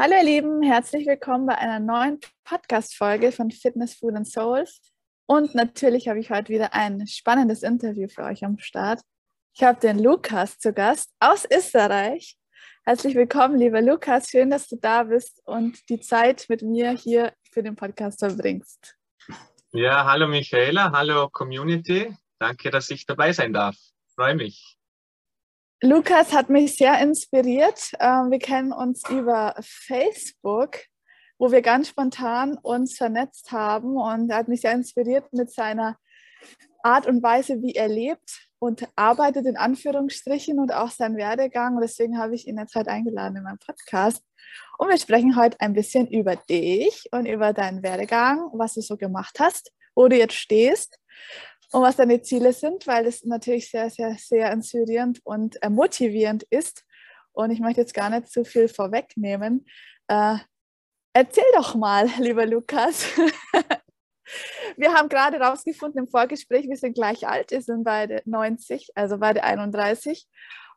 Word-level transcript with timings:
Hallo 0.00 0.14
ihr 0.14 0.22
Lieben, 0.22 0.62
herzlich 0.62 1.08
willkommen 1.08 1.46
bei 1.46 1.58
einer 1.58 1.80
neuen 1.80 2.20
Podcast-Folge 2.44 3.32
von 3.32 3.50
Fitness, 3.50 3.94
Food 3.94 4.14
and 4.14 4.28
Souls. 4.30 4.80
Und 5.26 5.56
natürlich 5.56 6.06
habe 6.06 6.20
ich 6.20 6.30
heute 6.30 6.50
wieder 6.50 6.72
ein 6.72 7.04
spannendes 7.08 7.64
Interview 7.64 8.06
für 8.06 8.22
euch 8.22 8.44
am 8.44 8.60
Start. 8.60 9.00
Ich 9.56 9.64
habe 9.64 9.80
den 9.80 9.98
Lukas 9.98 10.56
zu 10.60 10.72
Gast 10.72 11.10
aus 11.18 11.48
Österreich. 11.52 12.36
Herzlich 12.84 13.16
willkommen, 13.16 13.58
lieber 13.58 13.82
Lukas. 13.82 14.30
Schön, 14.30 14.50
dass 14.50 14.68
du 14.68 14.76
da 14.76 15.02
bist 15.02 15.42
und 15.46 15.88
die 15.88 15.98
Zeit 15.98 16.46
mit 16.48 16.62
mir 16.62 16.92
hier 16.92 17.32
für 17.50 17.64
den 17.64 17.74
Podcast 17.74 18.20
verbringst. 18.20 18.96
Ja, 19.72 20.04
hallo 20.04 20.28
Michaela, 20.28 20.92
hallo 20.92 21.28
Community. 21.28 22.16
Danke, 22.38 22.70
dass 22.70 22.88
ich 22.90 23.04
dabei 23.04 23.32
sein 23.32 23.52
darf. 23.52 23.74
Freue 24.14 24.36
mich. 24.36 24.77
Lukas 25.80 26.32
hat 26.32 26.50
mich 26.50 26.76
sehr 26.76 27.00
inspiriert. 27.00 27.92
Ähm, 28.00 28.32
wir 28.32 28.40
kennen 28.40 28.72
uns 28.72 29.08
über 29.08 29.54
Facebook, 29.60 30.78
wo 31.38 31.52
wir 31.52 31.62
ganz 31.62 31.88
spontan 31.88 32.58
uns 32.58 32.96
vernetzt 32.96 33.52
haben 33.52 33.96
und 33.96 34.28
er 34.28 34.38
hat 34.38 34.48
mich 34.48 34.62
sehr 34.62 34.72
inspiriert 34.72 35.32
mit 35.32 35.52
seiner 35.52 35.96
Art 36.82 37.06
und 37.06 37.22
Weise, 37.22 37.62
wie 37.62 37.76
er 37.76 37.86
lebt 37.86 38.48
und 38.58 38.88
arbeitet 38.96 39.46
in 39.46 39.56
Anführungsstrichen 39.56 40.58
und 40.58 40.72
auch 40.72 40.90
sein 40.90 41.16
Werdegang. 41.16 41.76
Und 41.76 41.82
deswegen 41.82 42.18
habe 42.18 42.34
ich 42.34 42.48
ihn 42.48 42.58
jetzt 42.58 42.74
heute 42.74 42.90
eingeladen 42.90 43.36
in 43.36 43.44
meinem 43.44 43.58
Podcast. 43.58 44.24
Und 44.78 44.88
wir 44.88 44.98
sprechen 44.98 45.36
heute 45.36 45.60
ein 45.60 45.74
bisschen 45.74 46.08
über 46.08 46.34
dich 46.34 47.08
und 47.12 47.26
über 47.26 47.52
deinen 47.52 47.84
Werdegang, 47.84 48.50
was 48.52 48.74
du 48.74 48.80
so 48.80 48.96
gemacht 48.96 49.38
hast, 49.38 49.72
wo 49.94 50.08
du 50.08 50.16
jetzt 50.16 50.34
stehst 50.34 50.98
und 51.72 51.82
was 51.82 51.96
deine 51.96 52.22
Ziele 52.22 52.52
sind, 52.52 52.86
weil 52.86 53.06
es 53.06 53.24
natürlich 53.24 53.70
sehr, 53.70 53.90
sehr, 53.90 54.16
sehr 54.18 54.52
inspirierend 54.52 55.20
und 55.24 55.58
motivierend 55.68 56.44
ist. 56.44 56.84
Und 57.32 57.50
ich 57.50 57.60
möchte 57.60 57.82
jetzt 57.82 57.94
gar 57.94 58.10
nicht 58.10 58.30
zu 58.30 58.44
viel 58.44 58.68
vorwegnehmen. 58.68 59.66
Äh, 60.08 60.38
erzähl 61.12 61.44
doch 61.54 61.74
mal, 61.74 62.06
lieber 62.18 62.46
Lukas. 62.46 63.06
wir 64.76 64.92
haben 64.94 65.08
gerade 65.08 65.38
rausgefunden 65.38 66.00
im 66.00 66.08
Vorgespräch, 66.08 66.68
wir 66.68 66.76
sind 66.76 66.94
gleich 66.94 67.28
alt, 67.28 67.50
wir 67.50 67.62
sind 67.62 67.84
beide 67.84 68.22
90, 68.24 68.90
also 68.94 69.18
beide 69.18 69.44
31. 69.44 70.26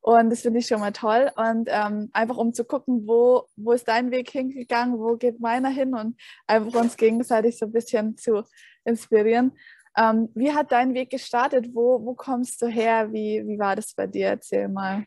Und 0.01 0.31
das 0.31 0.41
finde 0.41 0.59
ich 0.59 0.67
schon 0.67 0.79
mal 0.79 0.91
toll. 0.91 1.31
Und 1.35 1.69
ähm, 1.71 2.09
einfach 2.11 2.37
um 2.37 2.53
zu 2.53 2.65
gucken, 2.65 3.07
wo, 3.07 3.47
wo 3.55 3.71
ist 3.71 3.87
dein 3.87 4.09
Weg 4.11 4.31
hingegangen, 4.31 4.99
wo 4.99 5.15
geht 5.15 5.39
meiner 5.39 5.69
hin 5.69 5.93
und 5.93 6.19
einfach 6.47 6.81
uns 6.81 6.97
gegenseitig 6.97 7.57
so 7.57 7.67
ein 7.67 7.71
bisschen 7.71 8.17
zu 8.17 8.43
inspirieren. 8.83 9.53
Ähm, 9.97 10.29
wie 10.35 10.53
hat 10.53 10.71
dein 10.71 10.93
Weg 10.93 11.09
gestartet? 11.09 11.67
Wo, 11.73 12.03
wo 12.05 12.13
kommst 12.13 12.61
du 12.61 12.67
her? 12.67 13.11
Wie, 13.11 13.43
wie 13.45 13.59
war 13.59 13.75
das 13.75 13.93
bei 13.93 14.07
dir? 14.07 14.27
Erzähl 14.27 14.67
mal. 14.69 15.05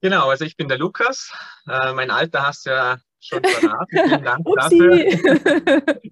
Genau, 0.00 0.28
also 0.28 0.44
ich 0.44 0.56
bin 0.56 0.68
der 0.68 0.78
Lukas. 0.78 1.32
Äh, 1.68 1.92
mein 1.92 2.10
Alter 2.10 2.46
hast 2.46 2.66
du 2.66 2.70
ja 2.70 2.98
schon 3.18 3.42
verraten. 3.42 3.86
Vielen 3.90 4.24
Dank 4.24 4.46
dafür. 4.56 6.00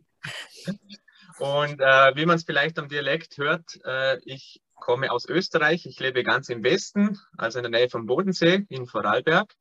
Und 1.38 1.80
äh, 1.80 2.16
wie 2.16 2.26
man 2.26 2.36
es 2.36 2.44
vielleicht 2.44 2.78
am 2.78 2.88
Dialekt 2.88 3.38
hört, 3.38 3.80
äh, 3.84 4.18
ich 4.24 4.62
komme 4.74 5.10
aus 5.10 5.26
Österreich. 5.28 5.86
Ich 5.86 5.98
lebe 6.00 6.22
ganz 6.22 6.48
im 6.48 6.62
Westen, 6.62 7.18
also 7.36 7.58
in 7.58 7.64
der 7.64 7.80
Nähe 7.80 7.90
vom 7.90 8.06
Bodensee 8.06 8.64
in 8.68 8.86
Vorarlberg. 8.86 9.54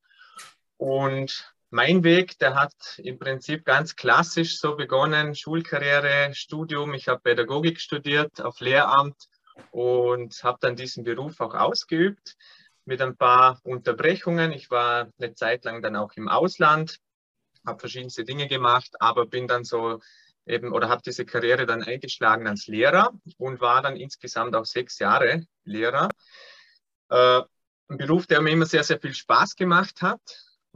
Und 0.78 1.54
mein 1.74 2.04
Weg, 2.04 2.38
der 2.38 2.54
hat 2.54 3.00
im 3.00 3.18
Prinzip 3.18 3.66
ganz 3.66 3.96
klassisch 3.96 4.60
so 4.60 4.76
begonnen, 4.76 5.34
Schulkarriere, 5.34 6.32
Studium. 6.36 6.94
Ich 6.94 7.08
habe 7.08 7.20
Pädagogik 7.20 7.82
studiert 7.82 8.42
auf 8.42 8.60
Lehramt 8.60 9.28
und 9.72 10.44
habe 10.44 10.60
dann 10.62 10.76
diesen 10.76 11.04
Beruf 11.04 11.40
auch 11.42 11.56
ausgeübt 11.56 12.36
mit 12.86 13.02
ein 13.02 13.18
paar 13.18 13.60
Unterbrechungen. 13.64 14.52
Ich 14.52 14.70
war 14.70 15.10
eine 15.20 15.34
Zeit 15.34 15.66
lang 15.66 15.82
dann 15.82 15.96
auch 15.96 16.12
im 16.14 16.30
Ausland, 16.30 17.00
habe 17.66 17.80
verschiedenste 17.80 18.24
Dinge 18.24 18.48
gemacht, 18.48 18.92
aber 19.00 19.26
bin 19.26 19.48
dann 19.48 19.64
so 19.64 20.00
eben 20.46 20.74
oder 20.74 20.90
habe 20.90 21.02
diese 21.04 21.26
Karriere 21.26 21.66
dann 21.66 21.82
eingeschlagen 21.82 22.46
als 22.46 22.68
Lehrer 22.68 23.14
und 23.40 23.62
war 23.62 23.82
dann 23.82 23.96
insgesamt 23.96 24.56
auch 24.56 24.66
sechs 24.66 25.00
Jahre 25.00 25.48
Lehrer. 25.64 26.10
Äh, 27.10 27.42
ein 27.88 27.98
Beruf, 27.98 28.28
der 28.28 28.42
mir 28.42 28.52
immer 28.52 28.68
sehr, 28.68 28.84
sehr 28.84 29.00
viel 29.00 29.16
Spaß 29.16 29.56
gemacht 29.56 30.04
hat 30.04 30.22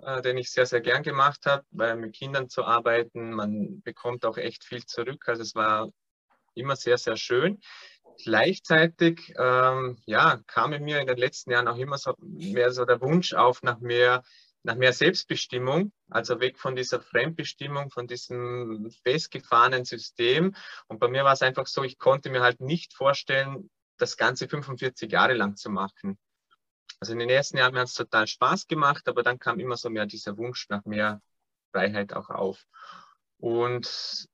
äh, 0.04 0.22
den 0.22 0.38
ich 0.38 0.52
sehr, 0.52 0.66
sehr 0.66 0.82
gern 0.82 1.04
gemacht 1.04 1.46
habe, 1.46 1.64
weil 1.72 1.96
mit 1.96 2.16
Kindern 2.16 2.50
zu 2.50 2.64
arbeiten, 2.64 3.32
man 3.32 3.82
bekommt 3.82 4.26
auch 4.26 4.38
echt 4.38 4.64
viel 4.64 4.86
zurück. 4.86 5.28
Also 5.28 5.42
es 5.42 5.56
war 5.56 5.90
immer 6.54 6.76
sehr, 6.76 6.98
sehr 6.98 7.18
schön. 7.18 7.60
Gleichzeitig 8.24 9.34
ähm, 9.38 9.98
ja, 10.06 10.40
kam 10.48 10.74
in 10.74 10.84
mir 10.84 11.00
in 11.00 11.08
den 11.08 11.18
letzten 11.18 11.52
Jahren 11.52 11.68
auch 11.68 11.78
immer 11.78 11.98
so 11.98 12.14
mehr 12.20 12.72
so 12.72 12.86
der 12.86 13.00
Wunsch 13.02 13.34
auf 13.34 13.62
nach 13.62 13.80
mehr, 13.80 14.24
nach 14.64 14.76
mehr 14.76 14.94
Selbstbestimmung, 14.94 15.92
also 16.10 16.40
weg 16.40 16.58
von 16.58 16.76
dieser 16.76 17.00
Fremdbestimmung, 17.00 17.92
von 17.92 18.08
diesem 18.08 18.90
festgefahrenen 19.04 19.86
System. 19.86 20.56
Und 20.88 21.00
bei 21.00 21.08
mir 21.08 21.24
war 21.24 21.34
es 21.34 21.44
einfach 21.44 21.68
so, 21.68 21.84
ich 21.84 22.00
konnte 22.00 22.30
mir 22.32 22.42
halt 22.42 22.60
nicht 22.60 22.94
vorstellen, 22.96 23.70
das 23.98 24.18
Ganze 24.18 24.48
45 24.48 25.12
Jahre 25.12 25.34
lang 25.34 25.56
zu 25.56 25.70
machen. 25.70 26.18
Also 27.00 27.14
in 27.14 27.20
den 27.20 27.30
ersten 27.30 27.58
Jahren 27.58 27.76
hat 27.78 27.88
es 27.88 27.94
total 27.94 28.28
Spaß 28.28 28.68
gemacht, 28.68 29.08
aber 29.08 29.22
dann 29.24 29.40
kam 29.40 29.60
immer 29.60 29.78
so 29.78 29.90
mehr 29.90 30.06
dieser 30.06 30.38
Wunsch 30.38 30.68
nach 30.70 30.86
mehr 30.86 31.22
Freiheit 31.72 32.14
auch 32.14 32.30
auf. 32.30 32.66
Und 33.38 34.28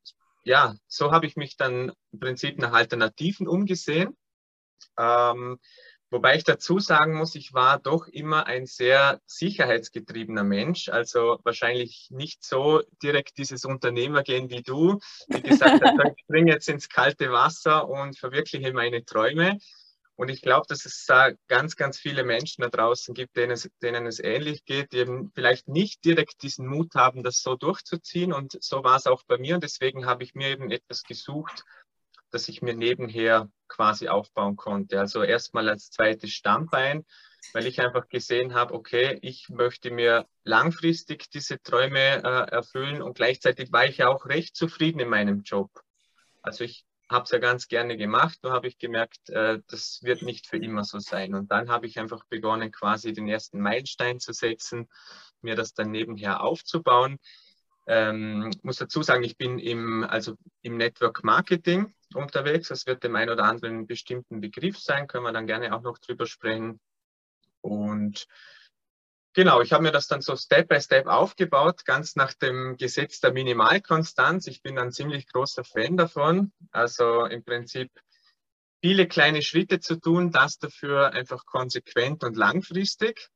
ja, 0.44 0.75
so 0.88 1.12
habe 1.12 1.25
ich 1.25 1.35
mich 1.35 1.57
dann 1.57 1.91
im 2.12 2.19
Prinzip 2.19 2.57
nach 2.59 2.73
Alternativen 2.73 3.47
umgesehen. 3.47 4.16
Ähm, 4.97 5.59
wobei 6.09 6.35
ich 6.35 6.44
dazu 6.44 6.79
sagen 6.79 7.16
muss, 7.16 7.35
ich 7.35 7.53
war 7.53 7.79
doch 7.79 8.07
immer 8.07 8.46
ein 8.46 8.66
sehr 8.66 9.19
sicherheitsgetriebener 9.25 10.44
Mensch. 10.44 10.88
Also 10.90 11.40
wahrscheinlich 11.44 12.07
nicht 12.12 12.46
so 12.46 12.81
direkt 13.02 13.38
dieses 13.38 13.66
Unternehmergehen 13.66 14.50
wie 14.50 14.62
du, 14.62 15.00
wie 15.28 15.41
gesagt 15.41 15.81
hast, 15.84 15.84
ich 16.16 16.23
springe 16.23 16.52
jetzt 16.52 16.69
ins 16.69 16.88
kalte 16.88 17.31
Wasser 17.31 17.90
und 17.90 18.18
verwirkliche 18.18 18.72
meine 18.73 19.03
Träume. 19.03 19.57
Und 20.16 20.29
ich 20.29 20.41
glaube, 20.41 20.66
dass 20.68 20.85
es 20.85 21.06
da 21.06 21.31
ganz, 21.47 21.75
ganz 21.75 21.97
viele 21.97 22.24
Menschen 22.24 22.62
da 22.62 22.69
draußen 22.69 23.16
gibt, 23.16 23.35
denen 23.35 23.51
es, 23.51 23.69
denen 23.81 24.06
es 24.06 24.19
ähnlich 24.19 24.63
geht, 24.63 24.91
die 24.91 24.97
eben 24.97 25.31
vielleicht 25.34 25.68
nicht 25.68 26.06
direkt 26.06 26.44
diesen 26.44 26.68
Mut 26.68 26.94
haben, 26.94 27.24
das 27.24 27.41
so 27.41 27.56
durchzuziehen. 27.56 28.31
Und 28.31 28.57
so 28.62 28.84
war 28.84 28.97
es 28.97 29.07
auch 29.07 29.23
bei 29.23 29.38
mir. 29.38 29.56
Und 29.56 29.63
deswegen 29.63 30.06
habe 30.06 30.23
ich 30.23 30.35
mir 30.35 30.50
eben 30.50 30.69
etwas 30.69 31.03
gesucht, 31.03 31.63
das 32.29 32.47
ich 32.47 32.62
mir 32.62 32.75
nebenher 32.75 33.50
quasi 33.68 34.07
aufbauen 34.07 34.56
konnte. 34.56 35.00
Also 35.00 35.23
erstmal 35.23 35.68
als 35.68 35.90
zweites 35.90 36.31
Stammbein, 36.31 37.06
weil 37.53 37.66
ich 37.66 37.81
einfach 37.81 38.07
gesehen 38.07 38.53
habe, 38.53 38.73
okay, 38.75 39.18
ich 39.22 39.50
möchte 39.50 39.90
mir 39.90 40.28
langfristig 40.44 41.29
diese 41.31 41.62
Träume 41.62 42.23
äh, 42.23 42.52
erfüllen 42.52 43.02
und 43.02 43.16
gleichzeitig 43.16 43.72
war 43.72 43.85
ich 43.85 43.97
ja 43.97 44.09
auch 44.09 44.28
recht 44.28 44.56
zufrieden 44.56 45.00
in 45.00 45.09
meinem 45.09 45.41
Job. 45.41 45.72
Also 46.41 46.63
ich 46.63 46.85
habe 47.09 47.24
es 47.24 47.31
ja 47.31 47.38
ganz 47.38 47.68
gerne 47.68 47.97
gemacht, 47.97 48.40
nur 48.44 48.53
habe 48.53 48.68
ich 48.68 48.78
gemerkt, 48.78 49.30
äh, 49.30 49.59
das 49.68 50.00
wird 50.03 50.22
nicht 50.22 50.47
für 50.47 50.58
immer 50.58 50.84
so 50.84 51.00
sein. 51.00 51.36
Und 51.36 51.52
dann 51.52 51.69
habe 51.69 51.86
ich 51.86 52.00
einfach 52.00 52.25
begonnen, 52.25 52.72
quasi 52.72 53.14
den 53.14 53.28
ersten 53.28 53.59
Meilenstein 53.59 54.19
zu 54.19 54.34
setzen, 54.34 54.90
mir 55.41 55.56
das 55.56 55.74
dann 55.74 55.91
nebenher 55.91 56.41
aufzubauen. 56.41 57.18
Ähm, 57.86 58.52
muss 58.62 58.78
dazu 58.78 59.03
sagen, 59.03 59.24
ich 59.24 59.38
bin 59.38 59.59
im, 59.59 60.03
also 60.03 60.38
im 60.62 60.78
Network 60.78 61.24
Marketing 61.24 61.94
unterwegs. 62.14 62.69
Das 62.69 62.88
wird 62.88 63.03
dem 63.03 63.16
einen 63.16 63.31
oder 63.31 63.44
anderen 63.44 63.75
einen 63.75 63.88
bestimmten 63.88 64.40
Begriff 64.40 64.80
sein, 64.80 65.08
können 65.08 65.25
wir 65.25 65.34
dann 65.34 65.47
gerne 65.47 65.75
auch 65.75 65.81
noch 65.81 65.97
drüber 65.97 66.25
sprechen. 66.25 66.80
Und 67.62 68.28
Genau, 69.36 69.62
ich 69.62 69.74
habe 69.74 69.82
mir 69.82 69.92
das 69.92 70.08
dann 70.08 70.22
so 70.22 70.36
Step 70.36 70.68
by 70.68 70.80
Step 70.80 71.08
aufgebaut, 71.08 71.86
ganz 71.86 72.16
nach 72.16 72.34
dem 72.34 72.78
Gesetz 72.78 73.20
der 73.20 73.34
Minimalkonstanz. 73.34 74.46
Ich 74.46 74.62
bin 74.62 74.78
ein 74.78 74.92
ziemlich 74.92 75.28
großer 75.28 75.64
Fan 75.64 75.98
davon. 75.98 76.52
Also 76.72 77.26
im 77.26 77.44
Prinzip 77.44 77.92
viele 78.80 79.08
kleine 79.08 79.42
Schritte 79.42 79.80
zu 79.80 79.96
tun, 79.96 80.32
das 80.32 80.60
dafür 80.60 81.14
einfach 81.14 81.48
konsequent 81.48 82.24
und 82.24 82.38
langfristig. 82.38 83.30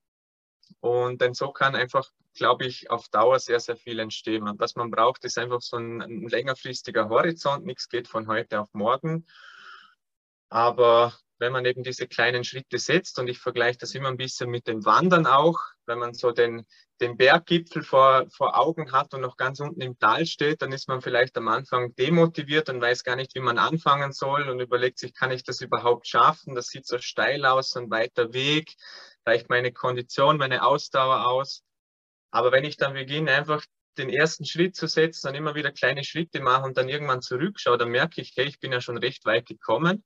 Und 0.81 1.21
denn 1.21 1.33
so 1.33 1.51
kann 1.51 1.75
einfach, 1.75 2.11
glaube 2.35 2.65
ich, 2.65 2.91
auf 2.91 3.09
Dauer 3.09 3.39
sehr, 3.39 3.59
sehr 3.59 3.77
viel 3.77 3.97
entstehen. 3.97 4.47
Und 4.47 4.59
was 4.59 4.75
man 4.75 4.91
braucht, 4.91 5.25
ist 5.25 5.39
einfach 5.39 5.61
so 5.61 5.77
ein, 5.77 6.03
ein 6.03 6.27
längerfristiger 6.27 7.09
Horizont. 7.09 7.65
Nichts 7.65 7.89
geht 7.89 8.07
von 8.07 8.27
heute 8.27 8.61
auf 8.61 8.71
morgen. 8.73 9.25
Aber 10.49 11.17
wenn 11.39 11.51
man 11.51 11.65
eben 11.65 11.83
diese 11.83 12.07
kleinen 12.07 12.43
Schritte 12.43 12.79
setzt, 12.79 13.19
und 13.19 13.27
ich 13.27 13.39
vergleiche 13.39 13.77
das 13.79 13.93
immer 13.93 14.09
ein 14.09 14.17
bisschen 14.17 14.49
mit 14.49 14.67
dem 14.67 14.85
Wandern 14.85 15.25
auch, 15.25 15.59
wenn 15.85 15.99
man 15.99 16.13
so 16.13 16.31
den, 16.31 16.65
den 16.99 17.17
Berggipfel 17.17 17.83
vor, 17.83 18.25
vor 18.29 18.57
Augen 18.57 18.91
hat 18.91 19.13
und 19.13 19.21
noch 19.21 19.37
ganz 19.37 19.59
unten 19.59 19.81
im 19.81 19.97
Tal 19.99 20.25
steht, 20.25 20.61
dann 20.61 20.71
ist 20.71 20.87
man 20.87 21.01
vielleicht 21.01 21.37
am 21.37 21.47
Anfang 21.47 21.95
demotiviert 21.95 22.69
und 22.69 22.81
weiß 22.81 23.03
gar 23.03 23.15
nicht, 23.15 23.35
wie 23.35 23.39
man 23.39 23.57
anfangen 23.57 24.11
soll 24.11 24.49
und 24.49 24.59
überlegt 24.59 24.99
sich, 24.99 25.13
kann 25.13 25.31
ich 25.31 25.43
das 25.43 25.61
überhaupt 25.61 26.07
schaffen? 26.07 26.55
Das 26.55 26.67
sieht 26.67 26.87
so 26.87 26.97
steil 26.99 27.45
aus, 27.45 27.69
so 27.71 27.79
ein 27.79 27.89
weiter 27.89 28.33
Weg, 28.33 28.75
reicht 29.25 29.49
meine 29.49 29.71
Kondition, 29.71 30.37
meine 30.37 30.63
Ausdauer 30.65 31.27
aus. 31.27 31.63
Aber 32.31 32.51
wenn 32.51 32.65
ich 32.65 32.77
dann 32.77 32.93
beginne, 32.93 33.31
einfach 33.31 33.63
den 33.97 34.09
ersten 34.09 34.45
Schritt 34.45 34.75
zu 34.75 34.87
setzen 34.87 35.29
und 35.29 35.35
immer 35.35 35.55
wieder 35.55 35.71
kleine 35.71 36.03
Schritte 36.03 36.39
mache 36.41 36.63
und 36.63 36.77
dann 36.77 36.89
irgendwann 36.89 37.21
zurückschaue, 37.21 37.77
dann 37.77 37.89
merke 37.89 38.21
ich, 38.21 38.33
hey, 38.35 38.45
ich 38.45 38.59
bin 38.59 38.71
ja 38.71 38.81
schon 38.81 38.97
recht 38.97 39.25
weit 39.25 39.47
gekommen 39.47 40.03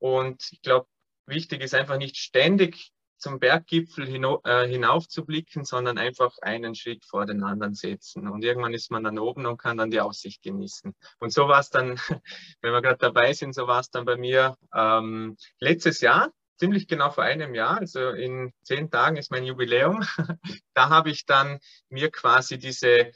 und 0.00 0.42
ich 0.50 0.62
glaube, 0.62 0.88
wichtig 1.26 1.62
ist 1.62 1.74
einfach 1.74 1.98
nicht 1.98 2.16
ständig 2.16 2.92
zum 3.20 3.38
Berggipfel 3.38 4.08
äh, 4.44 4.66
hinauf 4.66 5.06
zu 5.06 5.24
blicken, 5.24 5.64
sondern 5.64 5.98
einfach 5.98 6.36
einen 6.40 6.74
Schritt 6.74 7.04
vor 7.04 7.26
den 7.26 7.42
anderen 7.44 7.74
setzen. 7.74 8.26
Und 8.26 8.42
irgendwann 8.42 8.74
ist 8.74 8.90
man 8.90 9.04
dann 9.04 9.18
oben 9.18 9.46
und 9.46 9.58
kann 9.58 9.76
dann 9.76 9.90
die 9.90 10.00
Aussicht 10.00 10.42
genießen. 10.42 10.94
Und 11.18 11.32
so 11.32 11.46
war 11.46 11.60
es 11.60 11.68
dann, 11.68 11.96
wenn 12.62 12.72
wir 12.72 12.82
gerade 12.82 12.98
dabei 12.98 13.32
sind, 13.34 13.54
so 13.54 13.66
war 13.66 13.80
es 13.80 13.90
dann 13.90 14.06
bei 14.06 14.16
mir 14.16 14.56
ähm, 14.74 15.36
letztes 15.60 16.00
Jahr, 16.00 16.32
ziemlich 16.58 16.88
genau 16.88 17.10
vor 17.10 17.24
einem 17.24 17.54
Jahr, 17.54 17.78
also 17.78 18.10
in 18.10 18.52
zehn 18.62 18.90
Tagen 18.90 19.16
ist 19.16 19.30
mein 19.30 19.44
Jubiläum. 19.44 20.04
da 20.74 20.88
habe 20.88 21.10
ich 21.10 21.26
dann 21.26 21.58
mir 21.88 22.10
quasi 22.10 22.58
diese 22.58 23.12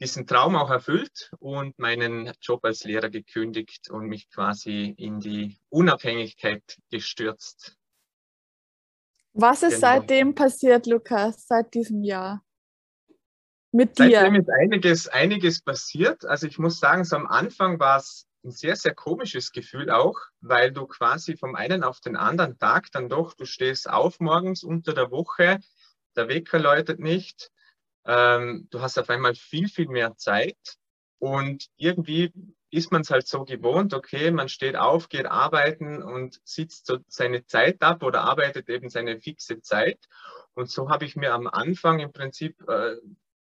diesen 0.00 0.26
Traum 0.26 0.56
auch 0.56 0.70
erfüllt 0.70 1.30
und 1.38 1.78
meinen 1.78 2.32
Job 2.40 2.64
als 2.64 2.84
Lehrer 2.84 3.10
gekündigt 3.10 3.90
und 3.90 4.06
mich 4.06 4.30
quasi 4.30 4.94
in 4.96 5.20
die 5.20 5.58
Unabhängigkeit 5.70 6.78
gestürzt. 6.90 7.76
Was 9.32 9.62
ist 9.62 9.76
genau. 9.76 9.80
seitdem 9.80 10.34
passiert, 10.34 10.86
Lukas, 10.86 11.46
seit 11.46 11.74
diesem 11.74 12.02
Jahr? 12.02 12.42
Mit 13.70 13.98
dir? 13.98 14.10
Seitdem 14.10 14.34
ist 14.36 14.50
einiges, 14.50 15.08
einiges 15.08 15.62
passiert. 15.62 16.24
Also 16.24 16.46
ich 16.46 16.58
muss 16.58 16.80
sagen, 16.80 17.04
so 17.04 17.16
am 17.16 17.26
Anfang 17.26 17.78
war 17.78 17.98
es 17.98 18.26
ein 18.44 18.50
sehr, 18.50 18.76
sehr 18.76 18.94
komisches 18.94 19.52
Gefühl 19.52 19.90
auch, 19.90 20.18
weil 20.40 20.72
du 20.72 20.86
quasi 20.86 21.36
vom 21.36 21.54
einen 21.54 21.82
auf 21.82 22.00
den 22.00 22.16
anderen 22.16 22.58
Tag 22.58 22.90
dann 22.92 23.08
doch, 23.08 23.34
du 23.34 23.44
stehst 23.44 23.90
auf 23.90 24.20
morgens 24.20 24.62
unter 24.62 24.94
der 24.94 25.10
Woche, 25.10 25.58
der 26.16 26.28
Wecker 26.28 26.58
läutet 26.58 26.98
nicht, 26.98 27.50
ähm, 28.08 28.66
du 28.70 28.80
hast 28.80 28.98
auf 28.98 29.10
einmal 29.10 29.34
viel, 29.34 29.68
viel 29.68 29.88
mehr 29.88 30.16
Zeit 30.16 30.56
und 31.18 31.66
irgendwie 31.76 32.32
ist 32.70 32.90
man 32.90 33.02
es 33.02 33.10
halt 33.10 33.26
so 33.26 33.44
gewohnt, 33.44 33.94
okay, 33.94 34.30
man 34.30 34.48
steht 34.48 34.76
auf, 34.76 35.08
geht 35.08 35.26
arbeiten 35.26 36.02
und 36.02 36.40
sitzt 36.44 36.86
so 36.86 36.98
seine 37.06 37.46
Zeit 37.46 37.82
ab 37.82 38.02
oder 38.02 38.22
arbeitet 38.22 38.68
eben 38.68 38.90
seine 38.90 39.20
fixe 39.20 39.60
Zeit. 39.60 39.98
Und 40.54 40.70
so 40.70 40.90
habe 40.90 41.04
ich 41.04 41.16
mir 41.16 41.32
am 41.32 41.46
Anfang 41.46 41.98
im 42.00 42.12
Prinzip, 42.12 42.56
äh, 42.68 42.96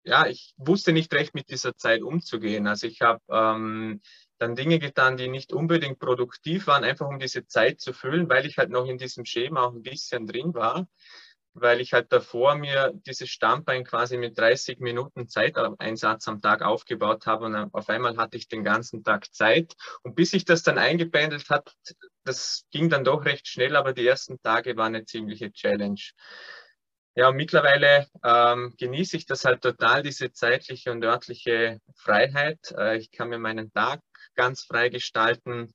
ja, 0.05 0.27
ich 0.27 0.55
wusste 0.57 0.93
nicht 0.93 1.13
recht 1.15 1.35
mit 1.35 1.51
dieser 1.51 1.77
Zeit 1.77 2.03
umzugehen. 2.03 2.67
Also 2.67 2.89
ich 2.89 3.01
habe 3.01 3.21
ähm, 3.29 4.01
dann 4.39 4.57
Dinge 4.57 4.81
getan, 4.81 5.17
die 5.17 5.29
nicht 5.29 5.53
unbedingt 5.53 6.01
produktiv 6.01 6.67
waren, 6.67 6.83
einfach 6.83 7.07
um 7.07 7.21
diese 7.21 7.47
Zeit 7.47 7.81
zu 7.81 7.93
füllen, 7.93 8.29
weil 8.29 8.45
ich 8.45 8.59
halt 8.59 8.71
noch 8.71 8.87
in 8.87 8.99
diesem 8.99 9.25
Schema 9.25 9.63
auch 9.63 9.73
ein 9.73 9.83
bisschen 9.83 10.27
drin 10.27 10.53
war 10.55 10.89
weil 11.55 11.81
ich 11.81 11.93
halt 11.93 12.13
davor 12.13 12.55
mir 12.55 12.93
dieses 13.07 13.29
Stammbein 13.29 13.85
quasi 13.85 14.17
mit 14.17 14.39
30 14.39 14.81
Minuten 14.81 15.29
Zeiteinsatz 15.29 16.29
am 16.29 16.41
Tag 16.41 16.63
aufgebaut 16.63 17.27
habe 17.27 17.47
und 17.47 17.55
auf 17.55 17.89
einmal 17.89 18.17
hatte 18.17 18.37
ich 18.37 18.49
den 18.49 18.65
ganzen 18.65 19.05
Tag 19.05 19.33
Zeit. 19.35 19.75
Und 20.03 20.15
bis 20.15 20.31
sich 20.31 20.45
das 20.45 20.63
dann 20.63 20.79
eingependelt 20.79 21.51
hat, 21.51 21.75
das 22.25 22.65
ging 22.71 22.89
dann 22.89 23.05
doch 23.05 23.25
recht 23.25 23.49
schnell, 23.49 23.77
aber 23.77 23.93
die 23.93 24.07
ersten 24.07 24.41
Tage 24.43 24.77
waren 24.77 24.95
eine 24.95 25.05
ziemliche 25.05 25.53
Challenge. 25.53 26.01
Ja, 27.15 27.29
und 27.29 27.37
mittlerweile 27.37 28.07
ähm, 28.25 28.75
genieße 28.79 29.19
ich 29.19 29.27
das 29.27 29.45
halt 29.45 29.61
total, 29.61 30.03
diese 30.03 30.33
zeitliche 30.33 30.91
und 30.93 31.05
örtliche 31.05 31.79
Freiheit. 31.95 32.59
Äh, 32.77 32.97
ich 32.97 33.11
kann 33.11 33.29
mir 33.29 33.39
meinen 33.39 33.71
Tag 33.73 34.01
ganz 34.35 34.65
frei 34.65 34.89
gestalten, 34.89 35.75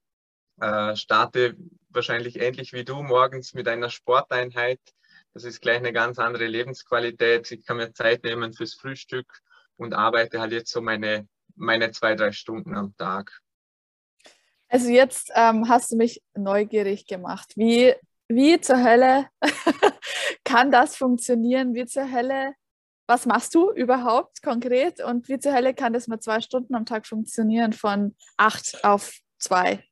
äh, 0.59 0.95
starte 0.95 1.55
wahrscheinlich 1.89 2.39
ähnlich 2.39 2.73
wie 2.73 2.83
du 2.83 3.03
morgens 3.03 3.53
mit 3.53 3.67
einer 3.67 3.91
Sporteinheit, 3.91 4.79
das 5.37 5.43
ist 5.43 5.61
gleich 5.61 5.77
eine 5.77 5.93
ganz 5.93 6.17
andere 6.17 6.47
Lebensqualität. 6.47 7.51
Ich 7.51 7.63
kann 7.63 7.77
mir 7.77 7.93
Zeit 7.93 8.23
nehmen 8.23 8.53
fürs 8.53 8.73
Frühstück 8.73 9.27
und 9.75 9.93
arbeite 9.93 10.41
halt 10.41 10.51
jetzt 10.51 10.71
so 10.71 10.81
meine, 10.81 11.27
meine 11.55 11.91
zwei, 11.91 12.15
drei 12.15 12.31
Stunden 12.31 12.75
am 12.75 12.97
Tag. 12.97 13.39
Also 14.67 14.89
jetzt 14.89 15.31
ähm, 15.35 15.69
hast 15.69 15.91
du 15.91 15.95
mich 15.95 16.23
neugierig 16.33 17.05
gemacht. 17.05 17.53
Wie, 17.55 17.93
wie 18.27 18.59
zur 18.59 18.83
Hölle 18.83 19.27
kann 20.43 20.71
das 20.71 20.95
funktionieren? 20.95 21.75
Wie 21.75 21.85
zur 21.85 22.11
Hölle, 22.11 22.55
was 23.05 23.27
machst 23.27 23.53
du 23.53 23.71
überhaupt 23.71 24.41
konkret? 24.41 25.03
Und 25.03 25.29
wie 25.29 25.37
zur 25.37 25.53
Hölle 25.53 25.75
kann 25.75 25.93
das 25.93 26.07
mit 26.07 26.23
zwei 26.23 26.41
Stunden 26.41 26.73
am 26.73 26.87
Tag 26.87 27.05
funktionieren 27.05 27.73
von 27.73 28.15
acht 28.37 28.83
auf 28.83 29.13
zwei? 29.37 29.83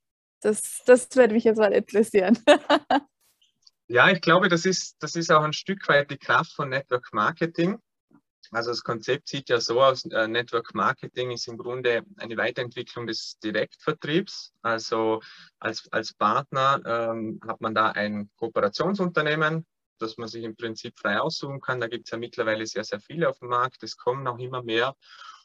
Das, 0.41 0.81
das 0.87 1.15
würde 1.15 1.35
mich 1.35 1.43
jetzt 1.43 1.59
mal 1.59 1.71
interessieren. 1.71 2.39
Ja, 3.87 4.09
ich 4.09 4.21
glaube, 4.21 4.49
das 4.49 4.65
ist, 4.65 4.95
das 4.99 5.15
ist 5.15 5.31
auch 5.31 5.43
ein 5.43 5.53
Stück 5.53 5.87
weit 5.87 6.09
die 6.09 6.17
Kraft 6.17 6.53
von 6.53 6.69
Network 6.69 7.13
Marketing. 7.13 7.77
Also 8.51 8.71
das 8.71 8.83
Konzept 8.83 9.27
sieht 9.27 9.49
ja 9.49 9.59
so 9.59 9.81
aus, 9.81 10.05
äh, 10.05 10.27
Network 10.27 10.73
Marketing 10.73 11.31
ist 11.31 11.47
im 11.47 11.57
Grunde 11.57 12.03
eine 12.17 12.37
Weiterentwicklung 12.37 13.05
des 13.05 13.37
Direktvertriebs. 13.43 14.53
Also 14.61 15.21
als, 15.59 15.87
als 15.91 16.13
Partner 16.13 16.81
ähm, 16.85 17.39
hat 17.47 17.61
man 17.61 17.75
da 17.75 17.91
ein 17.91 18.29
Kooperationsunternehmen, 18.37 19.65
das 19.99 20.17
man 20.17 20.27
sich 20.29 20.43
im 20.43 20.55
Prinzip 20.55 20.97
frei 20.97 21.19
aussuchen 21.19 21.61
kann. 21.61 21.79
Da 21.79 21.87
gibt 21.87 22.07
es 22.07 22.11
ja 22.11 22.17
mittlerweile 22.17 22.65
sehr, 22.65 22.83
sehr 22.83 22.99
viele 22.99 23.29
auf 23.29 23.39
dem 23.39 23.49
Markt. 23.49 23.83
Es 23.83 23.97
kommen 23.97 24.27
auch 24.27 24.39
immer 24.39 24.63
mehr. 24.63 24.95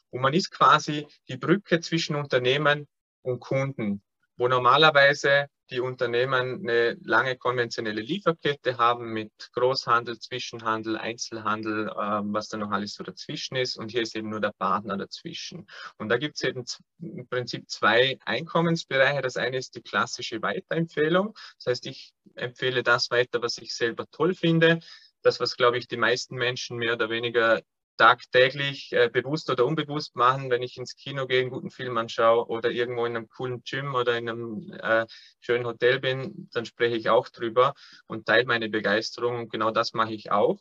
Und 0.09 0.21
man 0.21 0.33
ist 0.33 0.49
quasi 0.51 1.07
die 1.27 1.37
Brücke 1.37 1.79
zwischen 1.79 2.15
Unternehmen 2.15 2.87
und 3.21 3.39
Kunden, 3.39 4.01
wo 4.35 4.47
normalerweise 4.47 5.47
die 5.71 5.79
Unternehmen 5.79 6.59
eine 6.61 6.97
lange 7.03 7.37
konventionelle 7.37 8.01
Lieferkette 8.01 8.77
haben 8.77 9.13
mit 9.13 9.31
Großhandel, 9.53 10.19
Zwischenhandel, 10.19 10.97
Einzelhandel, 10.97 11.91
ähm, 11.99 12.33
was 12.33 12.49
da 12.49 12.57
noch 12.57 12.71
alles 12.71 12.95
so 12.95 13.03
dazwischen 13.03 13.55
ist. 13.55 13.77
Und 13.77 13.91
hier 13.91 14.01
ist 14.01 14.15
eben 14.15 14.29
nur 14.29 14.41
der 14.41 14.51
Partner 14.51 14.97
dazwischen. 14.97 15.67
Und 15.97 16.09
da 16.09 16.17
gibt 16.17 16.35
es 16.35 16.43
eben 16.43 16.65
im 16.99 17.27
Prinzip 17.27 17.69
zwei 17.69 18.19
Einkommensbereiche. 18.25 19.21
Das 19.21 19.37
eine 19.37 19.57
ist 19.57 19.75
die 19.75 19.81
klassische 19.81 20.41
Weiterempfehlung. 20.41 21.33
Das 21.57 21.67
heißt, 21.67 21.87
ich 21.87 22.13
empfehle 22.35 22.83
das 22.83 23.09
weiter, 23.09 23.41
was 23.41 23.57
ich 23.57 23.73
selber 23.73 24.05
toll 24.11 24.33
finde. 24.35 24.79
Das, 25.21 25.39
was, 25.39 25.55
glaube 25.55 25.77
ich, 25.77 25.87
die 25.87 25.97
meisten 25.97 26.35
Menschen 26.35 26.77
mehr 26.77 26.93
oder 26.93 27.09
weniger 27.09 27.61
tagtäglich 27.97 28.91
äh, 28.93 29.09
bewusst 29.09 29.49
oder 29.49 29.65
unbewusst 29.65 30.15
machen, 30.15 30.49
wenn 30.49 30.63
ich 30.63 30.77
ins 30.77 30.95
Kino 30.95 31.27
gehe, 31.27 31.41
einen 31.41 31.49
guten 31.49 31.71
Film 31.71 31.97
anschaue 31.97 32.47
oder 32.47 32.71
irgendwo 32.71 33.05
in 33.05 33.15
einem 33.15 33.29
coolen 33.29 33.63
Gym 33.63 33.95
oder 33.95 34.17
in 34.17 34.29
einem 34.29 34.73
äh, 34.73 35.05
schönen 35.39 35.65
Hotel 35.65 35.99
bin, 35.99 36.49
dann 36.53 36.65
spreche 36.65 36.95
ich 36.95 37.09
auch 37.09 37.29
drüber 37.29 37.73
und 38.07 38.25
teile 38.25 38.45
meine 38.45 38.69
Begeisterung 38.69 39.39
und 39.39 39.51
genau 39.51 39.71
das 39.71 39.93
mache 39.93 40.13
ich 40.13 40.31
auch. 40.31 40.59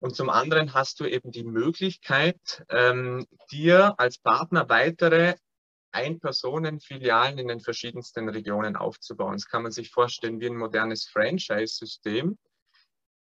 Und 0.00 0.16
zum 0.16 0.30
anderen 0.30 0.74
hast 0.74 0.98
du 1.00 1.04
eben 1.04 1.30
die 1.30 1.44
Möglichkeit, 1.44 2.64
ähm, 2.68 3.26
dir 3.52 3.94
als 3.98 4.18
Partner 4.18 4.68
weitere 4.68 5.34
Ein-Personen-Filialen 5.92 7.38
in 7.38 7.48
den 7.48 7.60
verschiedensten 7.60 8.28
Regionen 8.28 8.74
aufzubauen. 8.74 9.34
Das 9.34 9.46
kann 9.46 9.62
man 9.62 9.70
sich 9.70 9.90
vorstellen 9.90 10.40
wie 10.40 10.46
ein 10.46 10.56
modernes 10.56 11.06
Franchise-System 11.06 12.36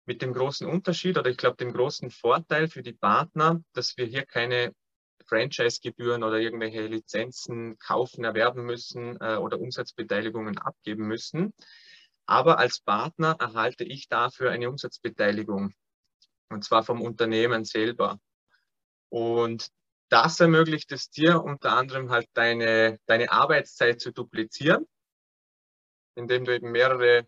mit 0.07 0.23
dem 0.23 0.33
großen 0.33 0.67
Unterschied 0.67 1.19
oder 1.19 1.31
ich 1.31 1.37
glaube 1.37 1.57
dem 1.57 1.73
großen 1.73 2.11
Vorteil 2.11 2.69
für 2.69 2.83
die 2.83 2.93
Partner, 2.93 3.63
dass 3.73 3.97
wir 3.97 4.07
hier 4.07 4.25
keine 4.25 4.75
Franchise-Gebühren 5.27 6.25
oder 6.25 6.39
irgendwelche 6.39 6.87
Lizenzen 6.87 7.79
kaufen, 7.79 8.25
erwerben 8.25 8.65
müssen 8.65 9.17
äh, 9.21 9.37
oder 9.37 9.61
Umsatzbeteiligungen 9.61 10.59
abgeben 10.59 11.07
müssen. 11.07 11.55
Aber 12.27 12.59
als 12.59 12.81
Partner 12.81 13.37
erhalte 13.39 13.85
ich 13.85 14.09
dafür 14.09 14.51
eine 14.51 14.69
Umsatzbeteiligung 14.69 15.73
und 16.51 16.65
zwar 16.65 16.83
vom 16.83 17.01
Unternehmen 17.01 17.65
selber. 17.65 18.19
Und 19.09 19.69
das 20.09 20.41
ermöglicht 20.41 20.91
es 20.93 21.11
dir 21.11 21.43
unter 21.43 21.73
anderem 21.73 22.11
halt 22.11 22.29
deine, 22.35 22.99
deine 23.07 23.31
Arbeitszeit 23.31 24.01
zu 24.01 24.13
duplizieren, 24.13 24.87
indem 26.17 26.45
du 26.45 26.55
eben 26.55 26.73
mehrere 26.73 27.27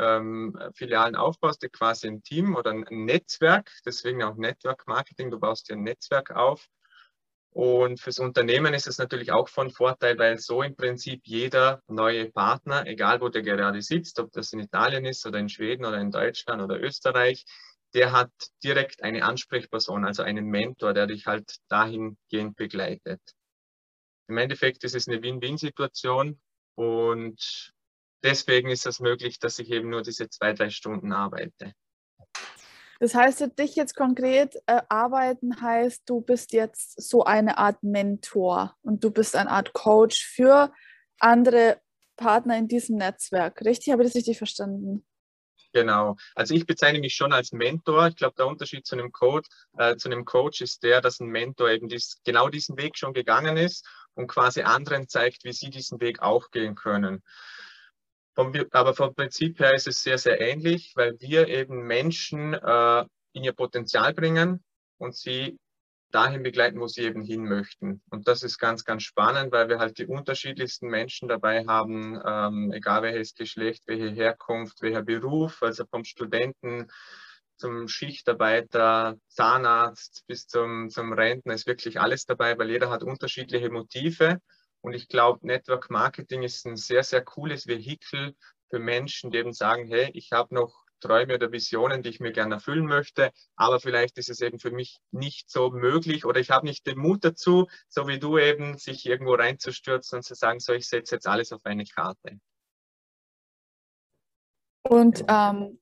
ähm, 0.00 0.58
Filialen 0.74 1.14
aufbaust, 1.14 1.62
du 1.62 1.68
quasi 1.68 2.08
ein 2.08 2.22
Team 2.22 2.56
oder 2.56 2.70
ein 2.70 2.86
Netzwerk, 2.90 3.70
deswegen 3.84 4.22
auch 4.22 4.36
Network 4.36 4.86
Marketing, 4.86 5.30
du 5.30 5.38
baust 5.38 5.68
dir 5.68 5.74
ein 5.74 5.82
Netzwerk 5.82 6.30
auf. 6.30 6.66
Und 7.52 8.00
fürs 8.00 8.20
Unternehmen 8.20 8.74
ist 8.74 8.86
es 8.86 8.98
natürlich 8.98 9.32
auch 9.32 9.48
von 9.48 9.70
Vorteil, 9.70 10.16
weil 10.18 10.38
so 10.38 10.62
im 10.62 10.76
Prinzip 10.76 11.22
jeder 11.24 11.82
neue 11.88 12.30
Partner, 12.30 12.86
egal 12.86 13.20
wo 13.20 13.28
der 13.28 13.42
gerade 13.42 13.82
sitzt, 13.82 14.20
ob 14.20 14.30
das 14.32 14.52
in 14.52 14.60
Italien 14.60 15.04
ist 15.04 15.26
oder 15.26 15.40
in 15.40 15.48
Schweden 15.48 15.84
oder 15.84 16.00
in 16.00 16.12
Deutschland 16.12 16.62
oder 16.62 16.80
Österreich, 16.80 17.44
der 17.92 18.12
hat 18.12 18.30
direkt 18.62 19.02
eine 19.02 19.24
Ansprechperson, 19.24 20.04
also 20.04 20.22
einen 20.22 20.46
Mentor, 20.46 20.94
der 20.94 21.08
dich 21.08 21.26
halt 21.26 21.56
dahingehend 21.68 22.56
begleitet. 22.56 23.20
Im 24.28 24.38
Endeffekt 24.38 24.84
ist 24.84 24.94
es 24.94 25.08
eine 25.08 25.20
Win-Win-Situation 25.20 26.40
und 26.76 27.72
deswegen 28.22 28.70
ist 28.70 28.86
es 28.86 29.00
möglich, 29.00 29.38
dass 29.38 29.58
ich 29.58 29.70
eben 29.70 29.90
nur 29.90 30.02
diese 30.02 30.28
zwei, 30.28 30.52
drei 30.52 30.70
Stunden 30.70 31.12
arbeite. 31.12 31.74
Das 33.00 33.14
heißt, 33.14 33.38
für 33.38 33.48
dich 33.48 33.76
jetzt 33.76 33.96
konkret 33.96 34.56
äh, 34.66 34.82
arbeiten 34.90 35.60
heißt, 35.60 36.02
du 36.06 36.20
bist 36.20 36.52
jetzt 36.52 37.00
so 37.00 37.24
eine 37.24 37.56
Art 37.56 37.82
Mentor 37.82 38.76
und 38.82 39.02
du 39.02 39.10
bist 39.10 39.36
eine 39.36 39.50
Art 39.50 39.72
Coach 39.72 40.22
für 40.22 40.70
andere 41.18 41.80
Partner 42.16 42.58
in 42.58 42.68
diesem 42.68 42.98
Netzwerk. 42.98 43.62
Richtig? 43.64 43.92
Habe 43.92 44.02
ich 44.02 44.10
das 44.10 44.16
richtig 44.16 44.36
verstanden? 44.36 45.06
Genau. 45.72 46.16
Also 46.34 46.54
ich 46.54 46.66
bezeichne 46.66 46.98
mich 46.98 47.14
schon 47.14 47.32
als 47.32 47.52
Mentor. 47.52 48.08
Ich 48.08 48.16
glaube, 48.16 48.34
der 48.36 48.46
Unterschied 48.46 48.86
zu 48.86 48.96
einem 48.96 49.12
Code, 49.12 49.48
äh, 49.78 49.96
zu 49.96 50.08
einem 50.08 50.24
Coach 50.24 50.60
ist 50.60 50.82
der, 50.82 51.00
dass 51.00 51.20
ein 51.20 51.28
Mentor 51.28 51.70
eben 51.70 51.88
dies, 51.88 52.20
genau 52.24 52.48
diesen 52.48 52.76
Weg 52.76 52.98
schon 52.98 53.14
gegangen 53.14 53.56
ist 53.56 53.86
und 54.14 54.26
quasi 54.26 54.62
anderen 54.62 55.08
zeigt, 55.08 55.44
wie 55.44 55.52
sie 55.52 55.70
diesen 55.70 56.00
Weg 56.00 56.20
auch 56.20 56.50
gehen 56.50 56.74
können. 56.74 57.22
Vom, 58.34 58.52
aber 58.70 58.94
vom 58.94 59.14
Prinzip 59.14 59.58
her 59.58 59.74
ist 59.74 59.88
es 59.88 60.02
sehr, 60.02 60.18
sehr 60.18 60.40
ähnlich, 60.40 60.92
weil 60.94 61.18
wir 61.20 61.48
eben 61.48 61.86
Menschen 61.86 62.54
äh, 62.54 63.04
in 63.32 63.44
ihr 63.44 63.52
Potenzial 63.52 64.14
bringen 64.14 64.62
und 64.98 65.16
sie 65.16 65.58
dahin 66.10 66.42
begleiten, 66.42 66.80
wo 66.80 66.86
sie 66.86 67.02
eben 67.02 67.22
hin 67.22 67.44
möchten. 67.44 68.02
Und 68.10 68.26
das 68.26 68.42
ist 68.42 68.58
ganz, 68.58 68.84
ganz 68.84 69.02
spannend, 69.02 69.52
weil 69.52 69.68
wir 69.68 69.78
halt 69.78 69.98
die 69.98 70.06
unterschiedlichsten 70.06 70.88
Menschen 70.88 71.28
dabei 71.28 71.64
haben, 71.66 72.20
ähm, 72.24 72.72
egal 72.72 73.02
welches 73.02 73.34
Geschlecht, 73.34 73.84
welche 73.86 74.10
Herkunft, 74.10 74.82
welcher 74.82 75.02
Beruf, 75.02 75.62
also 75.62 75.84
vom 75.86 76.04
Studenten 76.04 76.88
zum 77.56 77.88
Schichtarbeiter, 77.88 79.16
Zahnarzt 79.28 80.24
bis 80.26 80.46
zum, 80.46 80.88
zum 80.88 81.12
Rentner 81.12 81.54
ist 81.54 81.66
wirklich 81.66 82.00
alles 82.00 82.24
dabei, 82.24 82.58
weil 82.58 82.70
jeder 82.70 82.90
hat 82.90 83.02
unterschiedliche 83.02 83.70
Motive. 83.70 84.40
Und 84.82 84.94
ich 84.94 85.08
glaube, 85.08 85.46
Network 85.46 85.90
Marketing 85.90 86.42
ist 86.42 86.66
ein 86.66 86.76
sehr, 86.76 87.02
sehr 87.02 87.22
cooles 87.22 87.66
Vehikel 87.66 88.34
für 88.70 88.78
Menschen, 88.78 89.30
die 89.30 89.38
eben 89.38 89.52
sagen, 89.52 89.86
hey, 89.88 90.10
ich 90.14 90.32
habe 90.32 90.54
noch 90.54 90.84
Träume 91.00 91.34
oder 91.34 91.50
Visionen, 91.50 92.02
die 92.02 92.10
ich 92.10 92.20
mir 92.20 92.32
gerne 92.32 92.56
erfüllen 92.56 92.86
möchte, 92.86 93.32
aber 93.56 93.80
vielleicht 93.80 94.18
ist 94.18 94.30
es 94.30 94.40
eben 94.40 94.58
für 94.58 94.70
mich 94.70 94.98
nicht 95.10 95.50
so 95.50 95.70
möglich 95.70 96.24
oder 96.24 96.40
ich 96.40 96.50
habe 96.50 96.66
nicht 96.66 96.86
den 96.86 96.98
Mut 96.98 97.24
dazu, 97.24 97.68
so 97.88 98.06
wie 98.06 98.18
du 98.18 98.38
eben, 98.38 98.76
sich 98.76 99.06
irgendwo 99.06 99.34
reinzustürzen 99.34 100.18
und 100.18 100.22
zu 100.22 100.34
sagen, 100.34 100.60
so 100.60 100.72
ich 100.72 100.88
setze 100.88 101.16
jetzt 101.16 101.26
alles 101.26 101.52
auf 101.52 101.64
eine 101.64 101.84
Karte. 101.84 102.38
Und 104.82 105.24
ähm, 105.28 105.80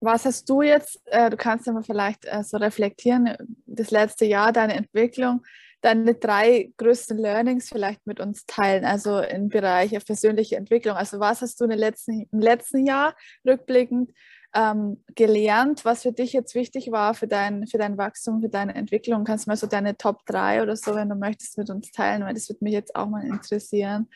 was 0.00 0.24
hast 0.24 0.48
du 0.48 0.62
jetzt, 0.62 1.00
äh, 1.06 1.28
du 1.30 1.36
kannst 1.36 1.66
ja 1.66 1.72
mal 1.72 1.82
vielleicht 1.82 2.24
äh, 2.24 2.42
so 2.44 2.56
reflektieren, 2.56 3.36
das 3.66 3.90
letzte 3.90 4.26
Jahr, 4.26 4.52
deine 4.52 4.74
Entwicklung, 4.74 5.44
deine 5.80 6.14
drei 6.14 6.72
größten 6.76 7.18
Learnings 7.18 7.68
vielleicht 7.68 8.06
mit 8.06 8.20
uns 8.20 8.46
teilen, 8.46 8.84
also 8.84 9.20
im 9.20 9.48
Bereich 9.48 9.90
persönliche 10.04 10.56
Entwicklung. 10.56 10.96
Also 10.96 11.20
was 11.20 11.40
hast 11.40 11.60
du 11.60 11.64
im 11.64 11.70
letzten, 11.70 12.28
im 12.32 12.40
letzten 12.40 12.86
Jahr 12.86 13.16
rückblickend 13.46 14.12
ähm, 14.54 15.04
gelernt, 15.14 15.84
was 15.84 16.02
für 16.02 16.12
dich 16.12 16.32
jetzt 16.32 16.54
wichtig 16.54 16.90
war 16.90 17.14
für 17.14 17.28
dein, 17.28 17.66
für 17.66 17.78
dein 17.78 17.96
Wachstum, 17.98 18.40
für 18.40 18.48
deine 18.48 18.74
Entwicklung? 18.74 19.24
Kannst 19.24 19.46
du 19.46 19.50
mal 19.50 19.56
so 19.56 19.66
deine 19.66 19.96
Top 19.96 20.24
3 20.26 20.62
oder 20.62 20.76
so, 20.76 20.94
wenn 20.94 21.08
du 21.08 21.14
möchtest, 21.14 21.58
mit 21.58 21.70
uns 21.70 21.92
teilen, 21.92 22.24
weil 22.24 22.34
das 22.34 22.48
würde 22.48 22.64
mich 22.64 22.72
jetzt 22.72 22.96
auch 22.96 23.06
mal 23.06 23.24
interessieren. 23.24 24.08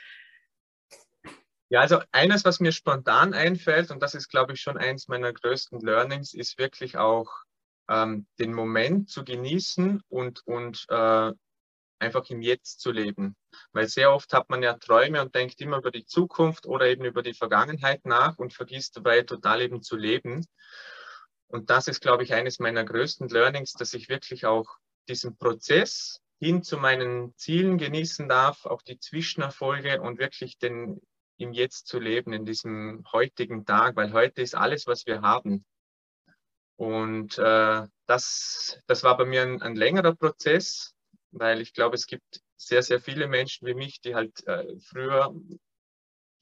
Ja, 1.69 1.81
also 1.81 2.01
eines, 2.13 2.45
was 2.45 2.61
mir 2.61 2.73
spontan 2.73 3.33
einfällt, 3.33 3.91
und 3.91 4.03
das 4.03 4.15
ist, 4.15 4.29
glaube 4.29 4.53
ich, 4.53 4.61
schon 4.61 4.77
eins 4.77 5.09
meiner 5.09 5.33
größten 5.33 5.81
Learnings, 5.81 6.35
ist 6.35 6.59
wirklich 6.59 6.99
auch 6.99 7.31
ähm, 7.89 8.27
den 8.39 8.53
Moment 8.53 9.09
zu 9.09 9.25
genießen 9.25 10.03
und, 10.09 10.47
und 10.47 10.85
äh, 10.91 11.33
einfach 12.03 12.29
im 12.29 12.43
Jetzt 12.43 12.81
zu 12.81 12.91
leben. 12.91 13.37
Weil 13.73 13.89
sehr 13.89 14.13
oft 14.13 14.33
hat 14.33 14.51
man 14.51 14.63
ja 14.63 14.75
Träume 14.75 15.23
und 15.23 15.35
denkt 15.35 15.61
immer 15.61 15.79
über 15.79 15.91
die 15.91 16.05
Zukunft 16.05 16.67
oder 16.67 16.87
eben 16.87 17.05
über 17.05 17.23
die 17.23 17.35
Vergangenheit 17.35 18.05
nach 18.05 18.39
und 18.39 18.53
vergisst 18.53 18.97
dabei 18.97 19.23
total 19.23 19.63
eben 19.63 19.83
zu 19.83 19.97
leben. 19.97 20.47
Und 21.47 21.71
das 21.71 21.89
ist, 21.89 22.01
glaube 22.01 22.25
ich, 22.25 22.35
eines 22.35 22.59
meiner 22.59 22.85
größten 22.85 23.29
Learnings, 23.29 23.73
dass 23.73 23.95
ich 23.95 24.09
wirklich 24.09 24.47
auch 24.47 24.77
diesen 25.09 25.37
Prozess 25.37 26.21
hin 26.39 26.63
zu 26.63 26.77
meinen 26.77 27.35
Zielen 27.37 27.79
genießen 27.79 28.29
darf, 28.29 28.67
auch 28.67 28.83
die 28.83 28.99
Zwischenerfolge 28.99 30.01
und 30.01 30.19
wirklich 30.19 30.59
den 30.59 31.01
im 31.39 31.53
Jetzt 31.53 31.87
zu 31.87 31.99
leben, 31.99 32.33
in 32.33 32.45
diesem 32.45 33.05
heutigen 33.13 33.65
Tag, 33.65 33.97
weil 33.97 34.13
heute 34.13 34.43
ist 34.43 34.55
alles, 34.55 34.87
was 34.87 35.07
wir 35.07 35.23
haben. 35.23 35.65
Und 36.77 37.39
äh, 37.39 37.87
das, 38.07 38.81
das 38.87 39.05
war 39.05 39.17
bei 39.17 39.25
mir 39.25 39.43
ein, 39.43 39.63
ein 39.63 39.77
längerer 39.77 40.15
Prozess, 40.15 40.95
weil 41.33 41.61
ich 41.61 41.75
glaube, 41.75 41.97
es 41.97 42.07
gibt 42.07 42.41
sehr, 42.57 42.83
sehr 42.83 43.01
viele 43.01 43.27
Menschen 43.27 43.67
wie 43.67 43.75
mich, 43.75 44.01
die 44.01 44.15
halt 44.15 44.47
äh, 44.47 44.79
früher 44.81 45.35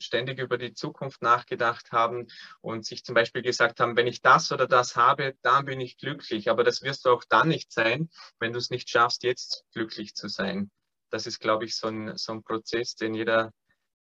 ständig 0.03 0.39
über 0.39 0.59
die 0.59 0.73
Zukunft 0.73 1.23
nachgedacht 1.23 1.93
haben 1.93 2.27
und 2.61 2.87
sich 2.87 3.05
zum 3.05 3.15
Beispiel 3.15 3.43
gesagt 3.43 3.81
haben, 3.81 3.97
wenn 3.97 4.07
ich 4.07 4.23
das 4.23 4.51
oder 4.51 4.67
das 4.67 4.97
habe, 4.97 5.35
dann 5.43 5.67
bin 5.67 5.81
ich 5.81 5.99
glücklich. 5.99 6.51
Aber 6.51 6.65
das 6.65 6.83
wirst 6.83 7.05
du 7.05 7.11
auch 7.11 7.25
dann 7.29 7.49
nicht 7.49 7.73
sein, 7.73 8.09
wenn 8.39 8.53
du 8.53 8.59
es 8.59 8.71
nicht 8.71 8.89
schaffst, 8.89 9.23
jetzt 9.23 9.65
glücklich 9.73 10.15
zu 10.15 10.29
sein. 10.29 10.71
Das 11.11 11.27
ist, 11.27 11.41
glaube 11.41 11.65
ich, 11.65 11.77
so 11.77 11.89
ein, 11.89 12.17
so 12.17 12.33
ein 12.33 12.43
Prozess, 12.43 12.95
den 12.95 13.15
jeder 13.15 13.53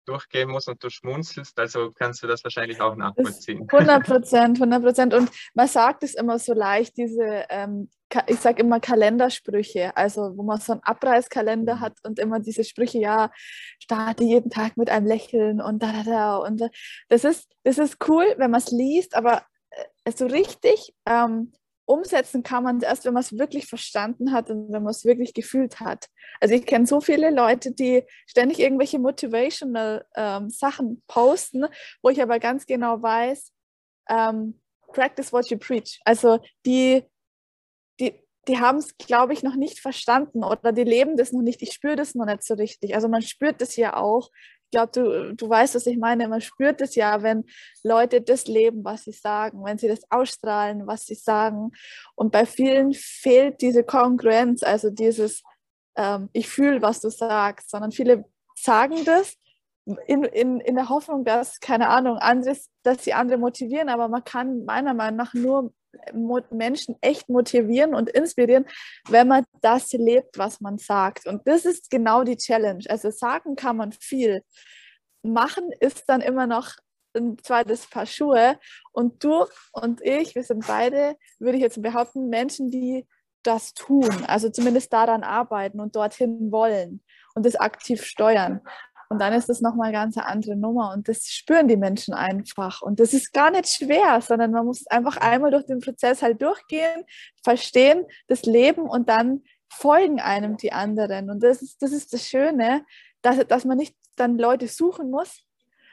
durchgehen 0.08 0.50
muss 0.50 0.68
und 0.68 0.84
du 0.84 0.90
schmunzelst, 0.90 1.58
also 1.60 1.92
kannst 1.92 2.24
du 2.24 2.28
das 2.28 2.44
wahrscheinlich 2.44 2.82
auch 2.82 2.96
nachvollziehen. 2.96 3.68
100 3.70 4.04
Prozent, 4.06 4.58
100 4.58 4.84
Prozent. 4.84 5.14
Und 5.14 5.30
man 5.54 5.68
sagt 5.68 6.04
es 6.04 6.16
immer 6.16 6.40
so 6.40 6.54
leicht, 6.54 6.98
diese, 6.98 7.46
ähm, 7.50 7.90
ich 8.28 8.40
sage 8.40 8.62
immer 8.62 8.80
Kalendersprüche, 8.80 9.96
also 9.96 10.38
wo 10.38 10.44
man 10.44 10.60
so 10.60 10.74
einen 10.74 10.84
Abreißkalender 10.84 11.76
mhm. 11.76 11.80
hat 11.82 11.98
und 12.04 12.20
immer 12.20 12.40
diese 12.40 12.64
Sprüche, 12.64 13.00
ja, 13.00 13.32
starte 13.80 14.24
jeden 14.24 14.50
Tag 14.50 14.78
mit 14.78 14.90
einem 14.90 15.08
Lächeln 15.08 15.62
und 15.62 15.84
da, 15.84 15.92
da, 15.92 16.04
da. 16.04 16.38
Und 16.38 16.62
das 17.10 17.24
ist, 17.24 17.50
das 17.64 17.78
ist 17.78 17.98
cool, 18.08 18.26
wenn 18.38 18.52
man 18.52 18.62
es 18.62 18.72
liest, 18.72 19.16
aber 19.16 19.44
äh, 20.06 20.12
so 20.12 20.26
richtig 20.26 20.94
ähm, 21.06 21.52
umsetzen 21.88 22.44
kann 22.44 22.64
man 22.64 22.82
erst, 22.82 23.06
wenn 23.06 23.14
man 23.14 23.22
es 23.22 23.38
wirklich 23.38 23.66
verstanden 23.66 24.34
hat 24.34 24.50
und 24.50 24.72
wenn 24.72 24.84
man 24.84 24.92
es 24.92 25.06
wirklich 25.06 25.34
gefühlt 25.34 25.80
hat. 25.80 26.08
Also 26.42 26.54
ich 26.54 26.66
kenne 26.66 26.86
so 26.86 27.00
viele 27.00 27.32
Leute, 27.32 27.72
die 27.72 28.04
ständig 28.28 28.60
irgendwelche 28.60 29.00
motivational 29.00 30.06
ähm, 30.16 30.50
Sachen 30.50 31.02
posten, 31.08 31.66
wo 32.02 32.10
ich 32.10 32.22
aber 32.22 32.40
ganz 32.40 32.66
genau 32.66 33.02
weiß, 33.02 33.54
ähm, 34.10 34.60
practice 34.94 35.32
what 35.32 35.50
you 35.50 35.58
preach. 35.58 36.00
Also 36.04 36.40
die, 36.66 37.04
die, 38.00 38.22
die 38.48 38.60
haben 38.60 38.80
es, 38.80 38.98
glaube 38.98 39.32
ich, 39.32 39.42
noch 39.42 39.56
nicht 39.56 39.80
verstanden 39.80 40.44
oder 40.44 40.74
die 40.74 40.84
leben 40.84 41.16
das 41.16 41.32
noch 41.32 41.42
nicht. 41.42 41.62
Ich 41.62 41.72
spüre 41.72 41.96
das 41.96 42.16
noch 42.16 42.26
nicht 42.26 42.44
so 42.44 42.56
richtig. 42.56 42.96
Also 42.96 43.08
man 43.08 43.22
spürt 43.22 43.62
das 43.62 43.78
ja 43.78 43.96
auch, 43.96 44.30
ich 44.68 44.72
glaube, 44.72 44.92
du, 44.92 45.34
du 45.34 45.50
weißt, 45.50 45.76
was 45.76 45.88
ich 45.88 45.98
meine. 45.98 46.28
Man 46.28 46.42
spürt 46.42 46.82
es 46.82 46.96
ja, 46.96 47.24
wenn 47.24 47.46
Leute 47.84 48.22
das 48.22 48.48
leben, 48.48 48.84
was 48.84 49.06
sie 49.06 49.14
sagen, 49.14 49.64
wenn 49.64 49.78
sie 49.78 49.88
das 49.88 50.02
ausstrahlen, 50.10 50.86
was 50.88 51.06
sie 51.06 51.16
sagen. 51.16 51.72
Und 52.16 52.34
bei 52.34 52.46
vielen 52.46 52.94
fehlt 52.94 53.62
diese 53.62 53.86
Kongruenz, 53.86 54.64
also 54.64 54.90
dieses, 54.90 55.42
ähm, 55.96 56.30
ich 56.34 56.50
fühle, 56.50 56.82
was 56.82 57.00
du 57.00 57.10
sagst, 57.10 57.70
sondern 57.70 57.94
viele 57.94 58.26
sagen 58.56 59.06
das 59.06 59.38
in, 60.06 60.26
in, 60.26 60.60
in 60.60 60.76
der 60.76 60.90
Hoffnung, 60.90 61.24
dass, 61.24 61.62
keine 61.62 61.88
Ahnung, 61.88 62.18
anderes, 62.18 62.70
dass 62.84 63.06
sie 63.06 63.14
andere 63.14 63.38
motivieren, 63.38 63.88
aber 63.88 64.10
man 64.10 64.26
kann 64.26 64.66
meiner 64.66 64.94
Meinung 64.94 65.16
nach 65.16 65.34
nur 65.34 65.74
Menschen 66.52 66.96
echt 67.02 67.30
motivieren 67.30 67.94
und 67.96 68.10
inspirieren, 68.10 68.66
wenn 69.10 69.28
man 69.28 69.46
das 69.62 69.92
lebt, 69.94 70.38
was 70.38 70.62
man 70.62 70.78
sagt. 70.78 71.28
Und 71.28 71.48
das 71.48 71.66
ist 71.66 71.90
genau 71.90 72.24
die 72.24 72.38
Challenge. 72.38 72.84
Also 72.90 73.10
sagen 73.12 73.56
kann 73.56 73.78
man 73.78 73.92
viel. 73.92 74.44
Machen 75.24 75.72
ist 75.80 76.04
dann 76.08 76.22
immer 76.22 76.48
noch 76.48 76.72
ein 77.16 77.38
zweites 77.40 77.88
Paar 77.88 78.06
Schuhe. 78.06 78.60
Und 78.92 79.24
du 79.24 79.46
und 79.72 80.02
ich, 80.02 80.36
wir 80.36 80.44
sind 80.44 80.68
beide, 80.68 81.16
würde 81.40 81.58
ich 81.58 81.64
jetzt 81.64 81.82
behaupten, 81.82 82.30
Menschen, 82.30 82.70
die 82.70 83.06
das 83.44 83.74
tun, 83.74 84.26
also 84.28 84.50
zumindest 84.50 84.92
daran 84.92 85.24
arbeiten 85.24 85.80
und 85.80 85.96
dorthin 85.96 86.52
wollen 86.52 87.02
und 87.34 87.46
das 87.46 87.56
aktiv 87.56 88.04
steuern. 88.04 88.62
Und 89.10 89.20
dann 89.20 89.34
ist 89.34 89.48
das 89.48 89.62
nochmal 89.62 89.88
eine 89.88 89.98
ganz 89.98 90.18
andere 90.18 90.56
Nummer 90.56 90.92
und 90.94 91.08
das 91.08 91.28
spüren 91.28 91.68
die 91.68 91.78
Menschen 91.78 92.14
einfach. 92.14 92.82
Und 92.82 93.00
das 93.00 93.14
ist 93.14 93.32
gar 93.34 93.52
nicht 93.52 93.68
schwer, 93.68 94.20
sondern 94.22 94.52
man 94.52 94.66
muss 94.66 94.86
einfach 94.88 95.18
einmal 95.18 95.52
durch 95.52 95.66
den 95.66 95.80
Prozess 95.80 96.22
halt 96.22 96.42
durchgehen, 96.42 97.04
verstehen, 97.44 98.06
das 98.28 98.44
Leben 98.44 98.82
und 98.82 99.08
dann 99.08 99.44
folgen 99.70 100.20
einem 100.20 100.58
die 100.58 100.74
anderen. 100.74 101.30
Und 101.30 101.42
das 101.42 101.62
ist 101.62 101.82
das, 101.82 101.92
ist 101.92 102.12
das 102.14 102.28
Schöne, 102.28 102.86
dass, 103.22 103.38
dass 103.48 103.66
man 103.66 103.78
nicht 103.78 103.96
dann 104.16 104.38
Leute 104.38 104.68
suchen 104.68 105.10
muss, 105.10 105.44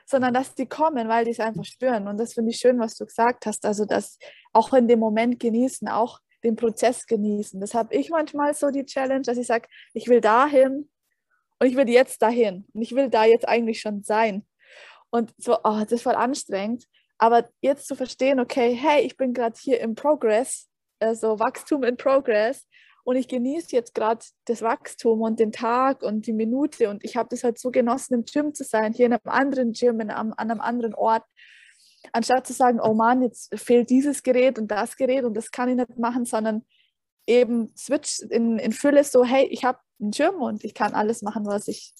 sondern 0.06 0.34
dass 0.34 0.54
die 0.54 0.66
kommen, 0.66 1.08
weil 1.08 1.24
die 1.24 1.30
es 1.30 1.40
einfach 1.40 1.64
spüren. 1.64 2.08
Und 2.08 2.18
das 2.18 2.34
finde 2.34 2.50
ich 2.50 2.58
schön, 2.58 2.78
was 2.78 2.96
du 2.96 3.06
gesagt 3.06 3.46
hast. 3.46 3.64
Also 3.64 3.84
das 3.84 4.18
auch 4.52 4.72
in 4.72 4.88
dem 4.88 4.98
Moment 4.98 5.38
genießen, 5.40 5.88
auch 5.88 6.20
den 6.42 6.56
Prozess 6.56 7.06
genießen. 7.06 7.60
Das 7.60 7.74
habe 7.74 7.94
ich 7.94 8.10
manchmal 8.10 8.54
so 8.54 8.70
die 8.70 8.84
Challenge, 8.84 9.22
dass 9.22 9.38
ich 9.38 9.46
sage, 9.46 9.68
ich 9.94 10.08
will 10.08 10.20
dahin, 10.20 10.90
und 11.58 11.66
ich 11.68 11.76
will 11.76 11.88
jetzt 11.88 12.22
dahin. 12.22 12.66
Und 12.72 12.82
ich 12.82 12.94
will 12.94 13.08
da 13.08 13.24
jetzt 13.24 13.48
eigentlich 13.48 13.80
schon 13.80 14.02
sein. 14.02 14.44
Und 15.10 15.32
so, 15.38 15.56
oh, 15.62 15.80
das 15.80 15.92
ist 15.92 16.02
voll 16.02 16.14
anstrengend. 16.16 16.86
Aber 17.18 17.48
jetzt 17.60 17.86
zu 17.86 17.94
verstehen, 17.94 18.40
okay, 18.40 18.74
hey, 18.74 19.02
ich 19.02 19.16
bin 19.16 19.32
gerade 19.32 19.56
hier 19.60 19.80
im 19.80 19.94
Progress, 19.94 20.68
also 20.98 21.38
Wachstum 21.38 21.84
in 21.84 21.96
Progress. 21.96 22.66
Und 23.04 23.16
ich 23.16 23.28
genieße 23.28 23.76
jetzt 23.76 23.94
gerade 23.94 24.24
das 24.46 24.62
Wachstum 24.62 25.20
und 25.20 25.38
den 25.38 25.52
Tag 25.52 26.02
und 26.02 26.26
die 26.26 26.32
Minute. 26.32 26.88
Und 26.88 27.04
ich 27.04 27.16
habe 27.16 27.28
das 27.28 27.44
halt 27.44 27.58
so 27.58 27.70
genossen, 27.70 28.14
im 28.14 28.24
Gym 28.24 28.54
zu 28.54 28.64
sein, 28.64 28.92
hier 28.92 29.06
in 29.06 29.12
einem 29.12 29.20
anderen 29.24 29.72
Gym, 29.72 30.00
in 30.00 30.10
einem, 30.10 30.32
an 30.36 30.50
einem 30.50 30.60
anderen 30.60 30.94
Ort. 30.94 31.24
Anstatt 32.12 32.46
zu 32.46 32.52
sagen, 32.52 32.80
oh 32.80 32.94
Mann, 32.94 33.22
jetzt 33.22 33.56
fehlt 33.58 33.90
dieses 33.90 34.22
Gerät 34.22 34.58
und 34.58 34.68
das 34.68 34.96
Gerät 34.96 35.24
und 35.24 35.34
das 35.34 35.50
kann 35.50 35.68
ich 35.68 35.76
nicht 35.76 35.98
machen, 35.98 36.24
sondern 36.24 36.64
eben 37.26 37.72
switch 37.76 38.20
in, 38.30 38.58
in 38.58 38.72
Fülle 38.72 39.04
so, 39.04 39.24
hey, 39.24 39.46
ich 39.46 39.64
habe 39.64 39.78
einen 40.00 40.12
Schirm 40.12 40.42
und 40.42 40.64
ich 40.64 40.74
kann 40.74 40.94
alles 40.94 41.22
machen, 41.22 41.46
was 41.46 41.68
ich 41.68 41.94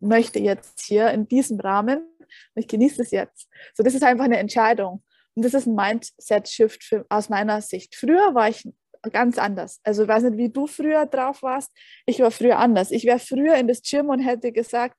möchte 0.00 0.40
jetzt 0.40 0.80
hier 0.80 1.10
in 1.10 1.28
diesem 1.28 1.60
Rahmen 1.60 1.98
und 1.98 2.62
ich 2.62 2.68
genieße 2.68 3.02
es 3.02 3.10
jetzt. 3.10 3.48
So, 3.74 3.82
das 3.82 3.94
ist 3.94 4.02
einfach 4.02 4.24
eine 4.24 4.38
Entscheidung. 4.38 5.02
Und 5.34 5.44
das 5.44 5.54
ist 5.54 5.66
ein 5.66 5.74
Mindset-Shift 5.74 7.04
aus 7.08 7.28
meiner 7.28 7.62
Sicht. 7.62 7.96
Früher 7.96 8.34
war 8.34 8.48
ich 8.48 8.68
ganz 9.10 9.38
anders. 9.38 9.80
Also 9.82 10.02
ich 10.02 10.08
weiß 10.08 10.24
nicht, 10.24 10.36
wie 10.36 10.50
du 10.50 10.66
früher 10.66 11.06
drauf 11.06 11.42
warst. 11.42 11.70
Ich 12.06 12.20
war 12.20 12.30
früher 12.30 12.58
anders. 12.58 12.90
Ich 12.90 13.04
wäre 13.04 13.18
früher 13.18 13.54
in 13.56 13.66
das 13.66 13.82
Gym 13.82 14.10
und 14.10 14.20
hätte 14.20 14.52
gesagt, 14.52 14.96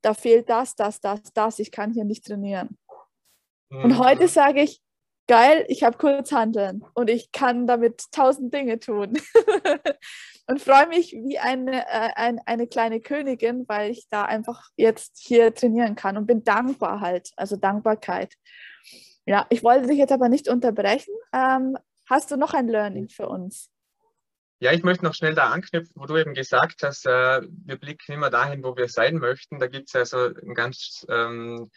da 0.00 0.14
fehlt 0.14 0.48
das, 0.48 0.74
das, 0.74 1.00
das, 1.00 1.20
das. 1.34 1.58
Ich 1.58 1.70
kann 1.70 1.92
hier 1.92 2.04
nicht 2.04 2.24
trainieren. 2.24 2.78
Mhm. 3.70 3.84
Und 3.84 3.98
heute 3.98 4.28
sage 4.28 4.62
ich, 4.62 4.80
geil, 5.32 5.64
ich 5.68 5.82
habe 5.82 5.96
Kurzhandeln 5.96 6.84
und 6.92 7.08
ich 7.08 7.32
kann 7.32 7.66
damit 7.66 8.12
tausend 8.12 8.52
Dinge 8.52 8.78
tun. 8.78 9.14
und 10.46 10.60
freue 10.60 10.88
mich 10.88 11.12
wie 11.12 11.38
eine, 11.38 11.86
äh, 11.86 12.10
ein, 12.16 12.38
eine 12.44 12.66
kleine 12.66 13.00
Königin, 13.00 13.64
weil 13.66 13.90
ich 13.90 14.08
da 14.10 14.26
einfach 14.26 14.68
jetzt 14.76 15.16
hier 15.16 15.54
trainieren 15.54 15.94
kann 15.94 16.18
und 16.18 16.26
bin 16.26 16.44
dankbar 16.44 17.00
halt, 17.00 17.30
also 17.36 17.56
Dankbarkeit. 17.56 18.34
Ja, 19.24 19.46
ich 19.48 19.62
wollte 19.62 19.86
dich 19.86 19.96
jetzt 19.96 20.12
aber 20.12 20.28
nicht 20.28 20.48
unterbrechen. 20.48 21.14
Ähm, 21.32 21.78
hast 22.10 22.30
du 22.30 22.36
noch 22.36 22.52
ein 22.52 22.68
Learning 22.68 23.08
für 23.08 23.26
uns? 23.26 23.70
Ja, 24.60 24.72
ich 24.72 24.82
möchte 24.82 25.06
noch 25.06 25.14
schnell 25.14 25.34
da 25.34 25.48
anknüpfen, 25.48 25.94
wo 25.96 26.04
du 26.04 26.18
eben 26.18 26.34
gesagt 26.34 26.82
hast, 26.82 27.06
äh, 27.06 27.40
wir 27.40 27.76
blicken 27.78 28.12
immer 28.12 28.28
dahin, 28.28 28.62
wo 28.62 28.76
wir 28.76 28.90
sein 28.90 29.16
möchten. 29.16 29.58
Da 29.58 29.66
gibt 29.66 29.88
es 29.88 29.96
also 29.96 30.26
ein 30.26 30.52
ganz 30.52 31.06
ähm, 31.08 31.70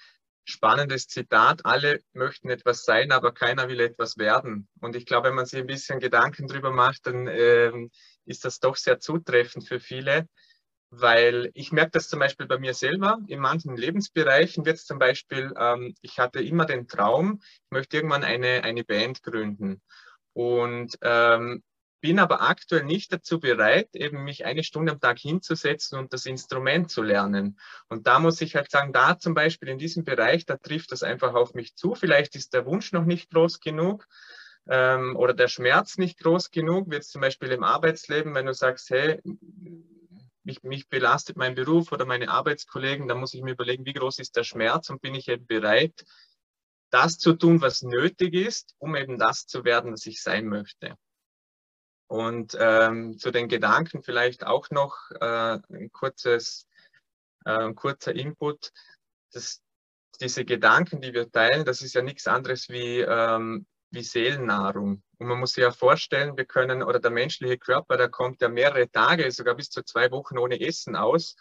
spannendes 0.45 1.07
Zitat. 1.07 1.65
Alle 1.65 1.99
möchten 2.13 2.49
etwas 2.49 2.83
sein, 2.85 3.11
aber 3.11 3.33
keiner 3.33 3.67
will 3.67 3.79
etwas 3.79 4.17
werden. 4.17 4.67
Und 4.79 4.95
ich 4.95 5.05
glaube, 5.05 5.27
wenn 5.27 5.35
man 5.35 5.45
sich 5.45 5.59
ein 5.59 5.67
bisschen 5.67 5.99
Gedanken 5.99 6.47
drüber 6.47 6.71
macht, 6.71 7.07
dann 7.07 7.27
ähm, 7.27 7.91
ist 8.25 8.45
das 8.45 8.59
doch 8.59 8.75
sehr 8.75 8.99
zutreffend 8.99 9.67
für 9.67 9.79
viele. 9.79 10.27
Weil 10.91 11.51
ich 11.55 11.71
merke 11.71 11.91
das 11.91 12.07
zum 12.07 12.19
Beispiel 12.19 12.45
bei 12.45 12.59
mir 12.59 12.73
selber. 12.73 13.19
In 13.27 13.39
manchen 13.39 13.75
Lebensbereichen 13.75 14.65
wird 14.65 14.77
es 14.77 14.85
zum 14.85 14.99
Beispiel, 14.99 15.51
ähm, 15.59 15.95
ich 16.01 16.19
hatte 16.19 16.41
immer 16.41 16.65
den 16.65 16.87
Traum, 16.87 17.41
ich 17.41 17.71
möchte 17.71 17.97
irgendwann 17.97 18.23
eine, 18.23 18.63
eine 18.63 18.83
Band 18.83 19.23
gründen. 19.23 19.81
Und 20.33 20.97
ähm, 21.01 21.63
bin 22.05 22.19
aber 22.19 22.43
aktuell 22.43 22.83
nicht 22.83 23.11
dazu 23.11 23.39
bereit, 23.39 23.95
eben 23.95 24.23
mich 24.23 24.45
eine 24.45 24.63
Stunde 24.63 24.91
am 24.91 24.99
Tag 24.99 25.17
hinzusetzen 25.17 25.97
und 25.97 26.13
das 26.13 26.27
Instrument 26.27 26.91
zu 26.91 27.01
lernen. 27.01 27.57
Und 27.89 28.05
da 28.05 28.19
muss 28.19 28.41
ich 28.41 28.55
halt 28.55 28.69
sagen, 28.69 28.93
da 28.93 29.17
zum 29.17 29.33
Beispiel 29.33 29.69
in 29.69 29.79
diesem 29.79 30.03
Bereich, 30.03 30.45
da 30.45 30.55
trifft 30.55 30.91
das 30.91 31.01
einfach 31.01 31.33
auf 31.33 31.55
mich 31.55 31.75
zu. 31.75 31.95
Vielleicht 31.95 32.35
ist 32.35 32.53
der 32.53 32.67
Wunsch 32.67 32.91
noch 32.91 33.05
nicht 33.05 33.31
groß 33.31 33.59
genug 33.59 34.07
ähm, 34.69 35.15
oder 35.15 35.33
der 35.33 35.47
Schmerz 35.47 35.97
nicht 35.97 36.19
groß 36.19 36.51
genug, 36.51 36.91
wie 36.91 36.95
jetzt 36.97 37.11
zum 37.11 37.21
Beispiel 37.21 37.51
im 37.51 37.63
Arbeitsleben, 37.63 38.35
wenn 38.35 38.45
du 38.45 38.53
sagst, 38.53 38.91
hey, 38.91 39.19
mich, 40.43 40.61
mich 40.61 40.87
belastet 40.87 41.37
mein 41.37 41.55
Beruf 41.55 41.91
oder 41.91 42.05
meine 42.05 42.29
Arbeitskollegen, 42.29 43.07
da 43.07 43.15
muss 43.15 43.33
ich 43.33 43.41
mir 43.41 43.53
überlegen, 43.53 43.87
wie 43.87 43.93
groß 43.93 44.19
ist 44.19 44.35
der 44.35 44.43
Schmerz 44.43 44.91
und 44.91 45.01
bin 45.01 45.15
ich 45.15 45.27
eben 45.27 45.47
bereit, 45.47 46.05
das 46.91 47.17
zu 47.17 47.33
tun, 47.33 47.61
was 47.61 47.81
nötig 47.81 48.35
ist, 48.35 48.75
um 48.77 48.95
eben 48.95 49.17
das 49.17 49.47
zu 49.47 49.65
werden, 49.65 49.91
was 49.91 50.05
ich 50.05 50.21
sein 50.21 50.45
möchte. 50.45 50.95
Und 52.07 52.55
ähm, 52.59 53.17
zu 53.17 53.31
den 53.31 53.47
Gedanken 53.47 54.03
vielleicht 54.03 54.45
auch 54.45 54.69
noch 54.69 55.09
äh, 55.19 55.59
ein 55.69 55.91
kurzes, 55.91 56.67
äh, 57.45 57.73
kurzer 57.73 58.13
Input. 58.13 58.71
Das, 59.31 59.61
diese 60.21 60.45
Gedanken, 60.45 61.01
die 61.01 61.13
wir 61.13 61.31
teilen, 61.31 61.65
das 61.65 61.81
ist 61.81 61.95
ja 61.95 62.01
nichts 62.01 62.27
anderes 62.27 62.69
wie, 62.69 62.99
ähm, 62.99 63.65
wie 63.89 64.03
Seelennahrung. 64.03 65.03
Und 65.17 65.27
man 65.27 65.39
muss 65.39 65.53
sich 65.53 65.63
ja 65.63 65.71
vorstellen, 65.71 66.37
wir 66.37 66.45
können, 66.45 66.83
oder 66.83 66.99
der 66.99 67.11
menschliche 67.11 67.57
Körper, 67.57 67.97
der 67.97 68.09
kommt 68.09 68.41
ja 68.41 68.49
mehrere 68.49 68.89
Tage, 68.89 69.29
sogar 69.31 69.55
bis 69.55 69.69
zu 69.69 69.83
zwei 69.83 70.11
Wochen 70.11 70.37
ohne 70.37 70.59
Essen 70.61 70.95
aus 70.95 71.35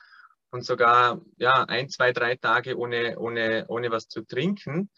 und 0.50 0.64
sogar 0.64 1.20
ja, 1.36 1.64
ein, 1.64 1.88
zwei, 1.88 2.12
drei 2.12 2.36
Tage 2.36 2.78
ohne, 2.78 3.18
ohne, 3.18 3.66
ohne 3.68 3.90
was 3.90 4.08
zu 4.08 4.22
trinken. 4.22 4.90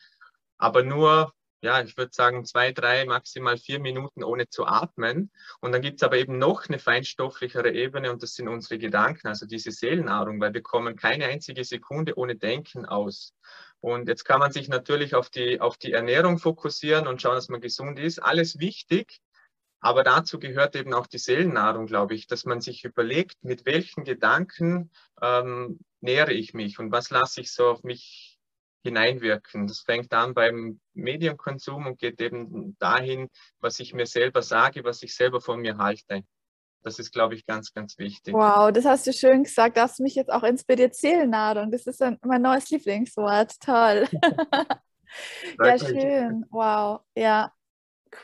Aber 0.58 0.82
nur 0.82 1.34
ja, 1.66 1.82
ich 1.82 1.96
würde 1.96 2.12
sagen, 2.14 2.44
zwei, 2.44 2.70
drei, 2.72 3.04
maximal 3.04 3.58
vier 3.58 3.80
Minuten 3.80 4.22
ohne 4.22 4.48
zu 4.48 4.66
atmen. 4.66 5.30
Und 5.60 5.72
dann 5.72 5.82
gibt 5.82 6.00
es 6.00 6.04
aber 6.04 6.16
eben 6.16 6.38
noch 6.38 6.68
eine 6.68 6.78
feinstofflichere 6.78 7.72
Ebene 7.72 8.12
und 8.12 8.22
das 8.22 8.34
sind 8.34 8.48
unsere 8.48 8.78
Gedanken, 8.78 9.26
also 9.26 9.46
diese 9.46 9.72
Seelennahrung, 9.72 10.40
weil 10.40 10.54
wir 10.54 10.62
kommen 10.62 10.96
keine 10.96 11.26
einzige 11.26 11.64
Sekunde 11.64 12.16
ohne 12.16 12.36
Denken 12.36 12.86
aus. 12.86 13.34
Und 13.80 14.08
jetzt 14.08 14.24
kann 14.24 14.38
man 14.38 14.52
sich 14.52 14.68
natürlich 14.68 15.14
auf 15.14 15.28
die, 15.28 15.60
auf 15.60 15.76
die 15.76 15.92
Ernährung 15.92 16.38
fokussieren 16.38 17.06
und 17.06 17.20
schauen, 17.20 17.34
dass 17.34 17.48
man 17.48 17.60
gesund 17.60 17.98
ist. 17.98 18.20
Alles 18.20 18.58
wichtig, 18.58 19.20
aber 19.80 20.02
dazu 20.04 20.38
gehört 20.38 20.76
eben 20.76 20.94
auch 20.94 21.06
die 21.06 21.18
Seelennahrung, 21.18 21.86
glaube 21.86 22.14
ich, 22.14 22.26
dass 22.26 22.44
man 22.44 22.60
sich 22.60 22.84
überlegt, 22.84 23.42
mit 23.42 23.66
welchen 23.66 24.04
Gedanken 24.04 24.90
ähm, 25.20 25.80
nähere 26.00 26.32
ich 26.32 26.54
mich 26.54 26.78
und 26.78 26.92
was 26.92 27.10
lasse 27.10 27.40
ich 27.40 27.52
so 27.52 27.66
auf 27.66 27.82
mich 27.82 28.25
hineinwirken. 28.86 29.66
Das 29.66 29.80
fängt 29.80 30.12
an 30.12 30.34
beim 30.34 30.80
Medienkonsum 30.94 31.86
und 31.86 31.98
geht 31.98 32.20
eben 32.20 32.76
dahin, 32.78 33.28
was 33.60 33.78
ich 33.80 33.92
mir 33.92 34.06
selber 34.06 34.42
sage, 34.42 34.84
was 34.84 35.02
ich 35.02 35.14
selber 35.14 35.40
von 35.40 35.60
mir 35.60 35.76
halte. 35.78 36.22
Das 36.82 36.98
ist, 36.98 37.12
glaube 37.12 37.34
ich, 37.34 37.44
ganz, 37.46 37.72
ganz 37.72 37.98
wichtig. 37.98 38.32
Wow, 38.32 38.70
das 38.72 38.84
hast 38.84 39.06
du 39.06 39.12
schön 39.12 39.42
gesagt. 39.42 39.76
Das 39.76 39.90
hast 39.92 40.00
mich 40.00 40.14
jetzt 40.14 40.30
auch 40.30 40.44
inspiriert. 40.44 40.94
Seelennahrung, 40.94 41.70
das 41.70 41.86
ist 41.86 42.00
ein, 42.00 42.16
mein 42.22 42.42
neues 42.42 42.70
Lieblingswort. 42.70 43.58
Toll. 43.60 44.06
ja, 45.64 45.78
schön. 45.78 46.46
Wow. 46.50 47.00
Ja, 47.16 47.52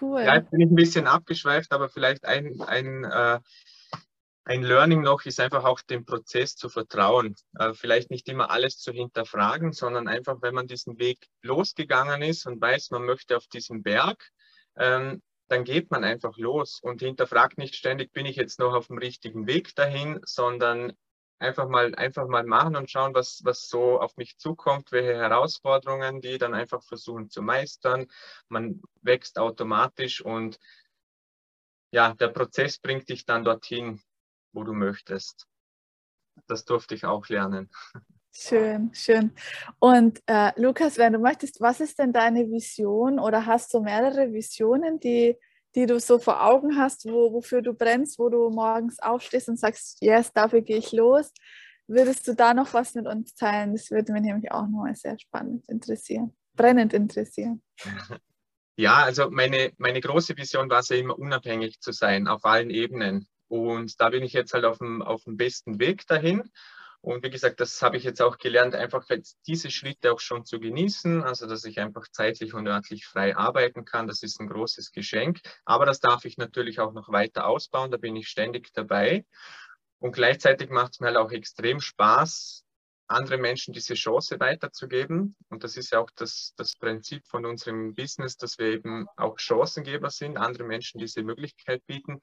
cool. 0.00 0.22
Ja, 0.22 0.36
jetzt 0.36 0.50
bin 0.50 0.60
ich 0.60 0.70
ein 0.70 0.74
bisschen 0.74 1.06
abgeschweift, 1.06 1.72
aber 1.72 1.88
vielleicht 1.88 2.24
ein, 2.24 2.60
ein 2.60 3.04
äh, 3.04 3.40
ein 4.44 4.62
Learning 4.62 5.02
noch 5.02 5.24
ist 5.24 5.38
einfach 5.38 5.64
auch 5.64 5.80
dem 5.82 6.04
Prozess 6.04 6.56
zu 6.56 6.68
vertrauen. 6.68 7.36
Äh, 7.58 7.74
vielleicht 7.74 8.10
nicht 8.10 8.28
immer 8.28 8.50
alles 8.50 8.78
zu 8.78 8.92
hinterfragen, 8.92 9.72
sondern 9.72 10.08
einfach, 10.08 10.38
wenn 10.42 10.54
man 10.54 10.66
diesen 10.66 10.98
Weg 10.98 11.28
losgegangen 11.42 12.22
ist 12.22 12.46
und 12.46 12.60
weiß, 12.60 12.90
man 12.90 13.04
möchte 13.04 13.36
auf 13.36 13.46
diesen 13.46 13.82
Berg, 13.82 14.30
ähm, 14.76 15.22
dann 15.48 15.64
geht 15.64 15.90
man 15.90 16.02
einfach 16.02 16.36
los 16.38 16.80
und 16.82 17.02
hinterfragt 17.02 17.58
nicht 17.58 17.76
ständig, 17.76 18.12
bin 18.12 18.26
ich 18.26 18.36
jetzt 18.36 18.58
noch 18.58 18.74
auf 18.74 18.88
dem 18.88 18.98
richtigen 18.98 19.46
Weg 19.46 19.74
dahin, 19.76 20.18
sondern 20.24 20.92
einfach 21.38 21.68
mal, 21.68 21.94
einfach 21.94 22.26
mal 22.26 22.44
machen 22.44 22.74
und 22.76 22.90
schauen, 22.90 23.14
was, 23.14 23.42
was 23.44 23.68
so 23.68 24.00
auf 24.00 24.16
mich 24.16 24.38
zukommt, 24.38 24.92
welche 24.92 25.14
Herausforderungen, 25.14 26.20
die 26.20 26.38
dann 26.38 26.54
einfach 26.54 26.82
versuchen 26.82 27.28
zu 27.28 27.42
meistern. 27.42 28.06
Man 28.48 28.80
wächst 29.02 29.38
automatisch 29.38 30.24
und 30.24 30.58
ja, 31.92 32.14
der 32.14 32.28
Prozess 32.28 32.78
bringt 32.78 33.08
dich 33.08 33.26
dann 33.26 33.44
dorthin, 33.44 34.00
wo 34.52 34.64
du 34.64 34.72
möchtest. 34.72 35.46
Das 36.46 36.64
durfte 36.64 36.94
ich 36.94 37.04
auch 37.04 37.28
lernen. 37.28 37.70
Schön, 38.34 38.94
schön. 38.94 39.32
Und 39.78 40.20
äh, 40.26 40.58
Lukas, 40.60 40.96
wenn 40.96 41.12
du 41.12 41.18
möchtest, 41.18 41.60
was 41.60 41.80
ist 41.80 41.98
denn 41.98 42.14
deine 42.14 42.50
Vision 42.50 43.18
oder 43.18 43.44
hast 43.44 43.74
du 43.74 43.80
mehrere 43.80 44.32
Visionen, 44.32 44.98
die, 45.00 45.36
die 45.74 45.84
du 45.84 46.00
so 46.00 46.18
vor 46.18 46.42
Augen 46.42 46.78
hast, 46.78 47.04
wo, 47.04 47.32
wofür 47.32 47.60
du 47.60 47.74
brennst, 47.74 48.18
wo 48.18 48.30
du 48.30 48.48
morgens 48.48 48.98
aufstehst 49.00 49.50
und 49.50 49.58
sagst, 49.58 49.98
yes, 50.00 50.32
dafür 50.32 50.62
gehe 50.62 50.78
ich 50.78 50.92
los? 50.92 51.30
Würdest 51.86 52.26
du 52.26 52.34
da 52.34 52.54
noch 52.54 52.72
was 52.72 52.94
mit 52.94 53.06
uns 53.06 53.34
teilen? 53.34 53.74
Das 53.74 53.90
würde 53.90 54.12
mich 54.12 54.22
nämlich 54.22 54.50
auch 54.50 54.62
nochmal 54.62 54.94
sehr 54.94 55.18
spannend 55.18 55.68
interessieren, 55.68 56.34
brennend 56.54 56.94
interessieren. 56.94 57.62
Ja, 58.74 59.02
also 59.04 59.30
meine, 59.30 59.72
meine 59.76 60.00
große 60.00 60.34
Vision 60.36 60.70
war 60.70 60.80
es 60.80 60.88
ja 60.88 60.96
immer 60.96 61.18
unabhängig 61.18 61.80
zu 61.80 61.92
sein 61.92 62.26
auf 62.26 62.44
allen 62.46 62.70
Ebenen. 62.70 63.28
Und 63.52 64.00
da 64.00 64.08
bin 64.08 64.22
ich 64.22 64.32
jetzt 64.32 64.54
halt 64.54 64.64
auf 64.64 64.78
dem, 64.78 65.02
auf 65.02 65.24
dem 65.24 65.36
besten 65.36 65.78
Weg 65.78 66.06
dahin. 66.06 66.50
Und 67.02 67.22
wie 67.22 67.28
gesagt, 67.28 67.60
das 67.60 67.82
habe 67.82 67.98
ich 67.98 68.02
jetzt 68.02 68.22
auch 68.22 68.38
gelernt, 68.38 68.74
einfach 68.74 69.06
diese 69.46 69.70
Schritte 69.70 70.10
auch 70.10 70.20
schon 70.20 70.46
zu 70.46 70.58
genießen, 70.58 71.22
also 71.22 71.46
dass 71.46 71.66
ich 71.66 71.78
einfach 71.78 72.08
zeitlich 72.08 72.54
und 72.54 72.66
örtlich 72.66 73.04
frei 73.04 73.36
arbeiten 73.36 73.84
kann. 73.84 74.06
Das 74.06 74.22
ist 74.22 74.40
ein 74.40 74.48
großes 74.48 74.92
Geschenk. 74.92 75.40
Aber 75.66 75.84
das 75.84 76.00
darf 76.00 76.24
ich 76.24 76.38
natürlich 76.38 76.80
auch 76.80 76.94
noch 76.94 77.10
weiter 77.10 77.46
ausbauen. 77.46 77.90
Da 77.90 77.98
bin 77.98 78.16
ich 78.16 78.28
ständig 78.28 78.72
dabei. 78.72 79.26
Und 79.98 80.12
gleichzeitig 80.12 80.70
macht 80.70 80.94
es 80.94 81.00
mir 81.00 81.08
halt 81.08 81.18
auch 81.18 81.30
extrem 81.30 81.82
Spaß, 81.82 82.64
andere 83.06 83.36
Menschen 83.36 83.74
diese 83.74 83.92
Chance 83.92 84.40
weiterzugeben. 84.40 85.36
Und 85.50 85.62
das 85.62 85.76
ist 85.76 85.92
ja 85.92 85.98
auch 85.98 86.10
das, 86.14 86.54
das 86.56 86.74
Prinzip 86.76 87.26
von 87.26 87.44
unserem 87.44 87.92
Business, 87.92 88.38
dass 88.38 88.56
wir 88.56 88.68
eben 88.68 89.08
auch 89.18 89.38
Chancengeber 89.38 90.08
sind, 90.08 90.38
andere 90.38 90.64
Menschen 90.64 90.98
diese 90.98 91.22
Möglichkeit 91.22 91.84
bieten 91.84 92.22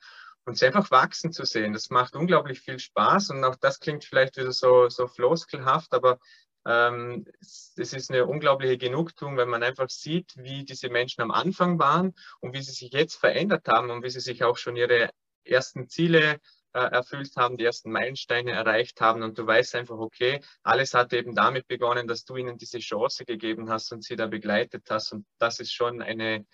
und 0.50 0.58
sie 0.58 0.66
einfach 0.66 0.90
wachsen 0.90 1.32
zu 1.32 1.46
sehen. 1.46 1.74
Das 1.74 1.92
macht 1.92 2.16
unglaublich 2.16 2.62
viel 2.62 2.80
Spaß 2.80 3.30
und 3.30 3.44
auch 3.44 3.56
das 3.56 3.80
klingt 3.80 4.04
vielleicht 4.04 4.36
wieder 4.36 4.52
so, 4.52 4.90
so 4.90 5.08
floskelhaft, 5.08 5.94
aber 5.94 6.18
ähm, 6.66 7.28
es, 7.40 7.76
ist 7.78 8.10
eine 8.10 8.26
unglaubliche 8.26 8.80
Genugtuung, 8.80 9.38
wenn 9.38 9.48
man 9.48 9.62
einfach 9.62 9.92
sieht, 9.92 10.34
wie 10.38 10.66
diese 10.66 10.90
Menschen 10.90 11.22
am 11.22 11.30
Anfang 11.30 11.78
waren 11.78 12.16
und 12.40 12.56
wie 12.56 12.64
sie 12.64 12.72
sich 12.72 12.92
jetzt 12.92 13.16
verändert 13.16 13.68
haben 13.68 13.92
und 13.92 14.04
wie 14.04 14.10
sie 14.10 14.22
sich 14.22 14.44
auch 14.44 14.58
schon 14.58 14.76
ihre 14.76 15.12
ersten 15.44 15.88
Ziele 15.88 16.40
äh, 16.74 16.80
erfüllt 16.80 17.36
haben, 17.38 17.58
die 17.58 17.66
ersten 17.66 17.92
Meilensteine 17.92 18.52
erreicht 18.52 19.02
haben 19.02 19.22
und 19.22 19.38
du 19.38 19.46
weißt 19.46 19.76
einfach, 19.76 20.00
okay, 20.00 20.42
alles 20.64 20.96
hat 20.96 21.14
eben 21.14 21.36
damit 21.36 21.68
begonnen, 21.68 22.08
dass 22.08 22.26
du 22.26 22.38
ihnen 22.38 22.58
diese 22.58 22.80
Chance 22.80 23.24
gegeben 23.24 23.70
hast 23.70 23.92
und 23.92 24.04
sie 24.04 24.16
da 24.16 24.26
begleitet 24.26 24.88
hast 24.90 25.14
und 25.14 25.28
das 25.38 25.60
ist 25.60 25.74
schon 25.74 26.02
eine, 26.02 26.48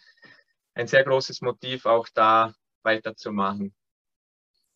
ein 0.74 0.88
sehr 0.88 1.06
großes 1.06 1.40
Motiv, 1.40 1.86
auch 1.86 2.10
da 2.14 2.54
weiterzumachen. 2.84 3.74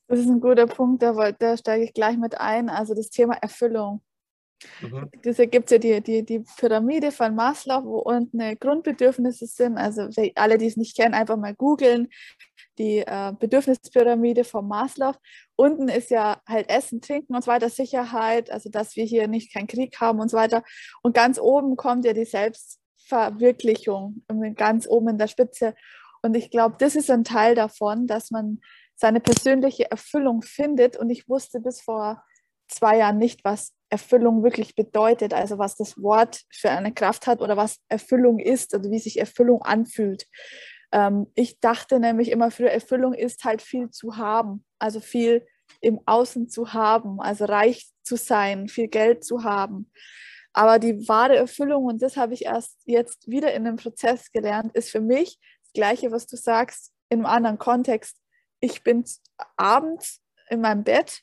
Das 0.09 0.19
ist 0.19 0.27
ein 0.27 0.41
guter 0.41 0.67
Punkt, 0.67 1.01
da, 1.01 1.31
da 1.31 1.55
steige 1.55 1.85
ich 1.85 1.93
gleich 1.93 2.17
mit 2.17 2.39
ein. 2.39 2.69
Also 2.69 2.93
das 2.93 3.09
Thema 3.09 3.35
Erfüllung. 3.35 4.01
Mhm. 4.81 5.09
Gibt 5.21 5.71
es 5.71 5.71
ja 5.71 5.77
die, 5.77 6.01
die, 6.01 6.25
die 6.25 6.39
Pyramide 6.57 7.11
von 7.11 7.33
Maslow, 7.33 7.85
wo 7.85 7.99
unten 7.99 8.59
Grundbedürfnisse 8.59 9.45
sind. 9.45 9.77
Also 9.77 10.09
alle, 10.35 10.57
die 10.57 10.65
es 10.65 10.75
nicht 10.75 10.97
kennen, 10.97 11.13
einfach 11.13 11.37
mal 11.37 11.55
googeln. 11.55 12.09
Die 12.77 12.99
äh, 12.99 13.33
Bedürfnispyramide 13.39 14.43
von 14.43 14.67
Maslow. 14.67 15.13
Unten 15.55 15.87
ist 15.87 16.09
ja 16.09 16.41
halt 16.45 16.69
Essen, 16.69 16.99
Trinken 16.99 17.35
und 17.35 17.43
so 17.43 17.51
weiter, 17.51 17.69
Sicherheit, 17.69 18.51
also 18.51 18.69
dass 18.69 18.95
wir 18.95 19.05
hier 19.05 19.27
nicht 19.27 19.53
keinen 19.53 19.67
Krieg 19.67 19.99
haben 20.01 20.19
und 20.19 20.29
so 20.29 20.37
weiter. 20.37 20.63
Und 21.03 21.13
ganz 21.13 21.39
oben 21.39 21.77
kommt 21.77 22.03
ja 22.03 22.13
die 22.13 22.25
Selbst, 22.25 22.79
Selbstverwirklichung 23.09 24.23
ganz 24.55 24.87
oben 24.87 25.09
in 25.09 25.17
der 25.17 25.27
Spitze. 25.27 25.73
Und 26.21 26.35
ich 26.35 26.49
glaube, 26.49 26.75
das 26.79 26.95
ist 26.95 27.09
ein 27.09 27.23
Teil 27.23 27.55
davon, 27.55 28.07
dass 28.07 28.31
man 28.31 28.61
seine 28.99 29.21
persönliche 29.21 29.89
Erfüllung 29.89 30.41
findet. 30.41 30.97
Und 30.97 31.09
ich 31.09 31.29
wusste 31.29 31.61
bis 31.61 31.81
vor 31.81 32.23
zwei 32.67 32.97
Jahren 32.97 33.17
nicht, 33.17 33.43
was 33.43 33.73
Erfüllung 33.89 34.43
wirklich 34.43 34.75
bedeutet, 34.75 35.33
also 35.33 35.57
was 35.57 35.75
das 35.75 35.97
Wort 36.01 36.43
für 36.51 36.69
eine 36.69 36.93
Kraft 36.93 37.25
hat 37.25 37.41
oder 37.41 37.57
was 37.57 37.77
Erfüllung 37.87 38.39
ist 38.39 38.75
oder 38.75 38.91
wie 38.91 38.99
sich 38.99 39.19
Erfüllung 39.19 39.63
anfühlt. 39.63 40.27
Ähm, 40.91 41.27
ich 41.33 41.59
dachte 41.59 41.99
nämlich 41.99 42.29
immer 42.29 42.51
früher, 42.51 42.71
Erfüllung 42.71 43.13
ist 43.13 43.43
halt 43.45 43.61
viel 43.61 43.89
zu 43.89 44.17
haben, 44.17 44.65
also 44.77 44.99
viel 44.99 45.47
im 45.81 46.01
Außen 46.05 46.49
zu 46.49 46.73
haben, 46.73 47.21
also 47.21 47.45
reich 47.45 47.89
zu 48.03 48.17
sein, 48.17 48.67
viel 48.67 48.87
Geld 48.87 49.23
zu 49.23 49.43
haben. 49.43 49.91
Aber 50.51 50.77
die 50.77 51.07
wahre 51.07 51.37
Erfüllung, 51.37 51.85
und 51.85 52.01
das 52.01 52.17
habe 52.17 52.33
ich 52.33 52.45
erst 52.45 52.75
jetzt 52.85 53.29
wieder 53.29 53.53
in 53.53 53.65
einem 53.65 53.77
Prozess 53.77 54.31
gelernt, 54.31 54.75
ist 54.75 54.89
für 54.89 55.01
mich 55.01 55.39
das 55.63 55.73
Gleiche, 55.73 56.11
was 56.11 56.27
du 56.27 56.35
sagst, 56.35 56.91
in 57.09 57.19
einem 57.19 57.27
anderen 57.27 57.57
Kontext. 57.59 58.17
Ich 58.59 58.83
bin 58.83 59.03
abends 59.57 60.21
in 60.49 60.61
meinem 60.61 60.83
Bett 60.83 61.21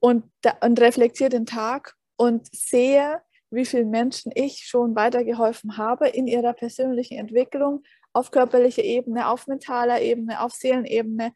und, 0.00 0.24
und 0.60 0.80
reflektiere 0.80 1.30
den 1.30 1.46
Tag 1.46 1.96
und 2.16 2.48
sehe, 2.54 3.22
wie 3.50 3.64
vielen 3.64 3.90
Menschen 3.90 4.32
ich 4.34 4.66
schon 4.66 4.96
weitergeholfen 4.96 5.76
habe 5.76 6.08
in 6.08 6.26
ihrer 6.26 6.52
persönlichen 6.52 7.18
Entwicklung 7.18 7.84
auf 8.12 8.30
körperlicher 8.30 8.82
Ebene, 8.82 9.28
auf 9.28 9.46
mentaler 9.46 10.00
Ebene, 10.00 10.40
auf 10.40 10.52
Seelenebene 10.52 11.32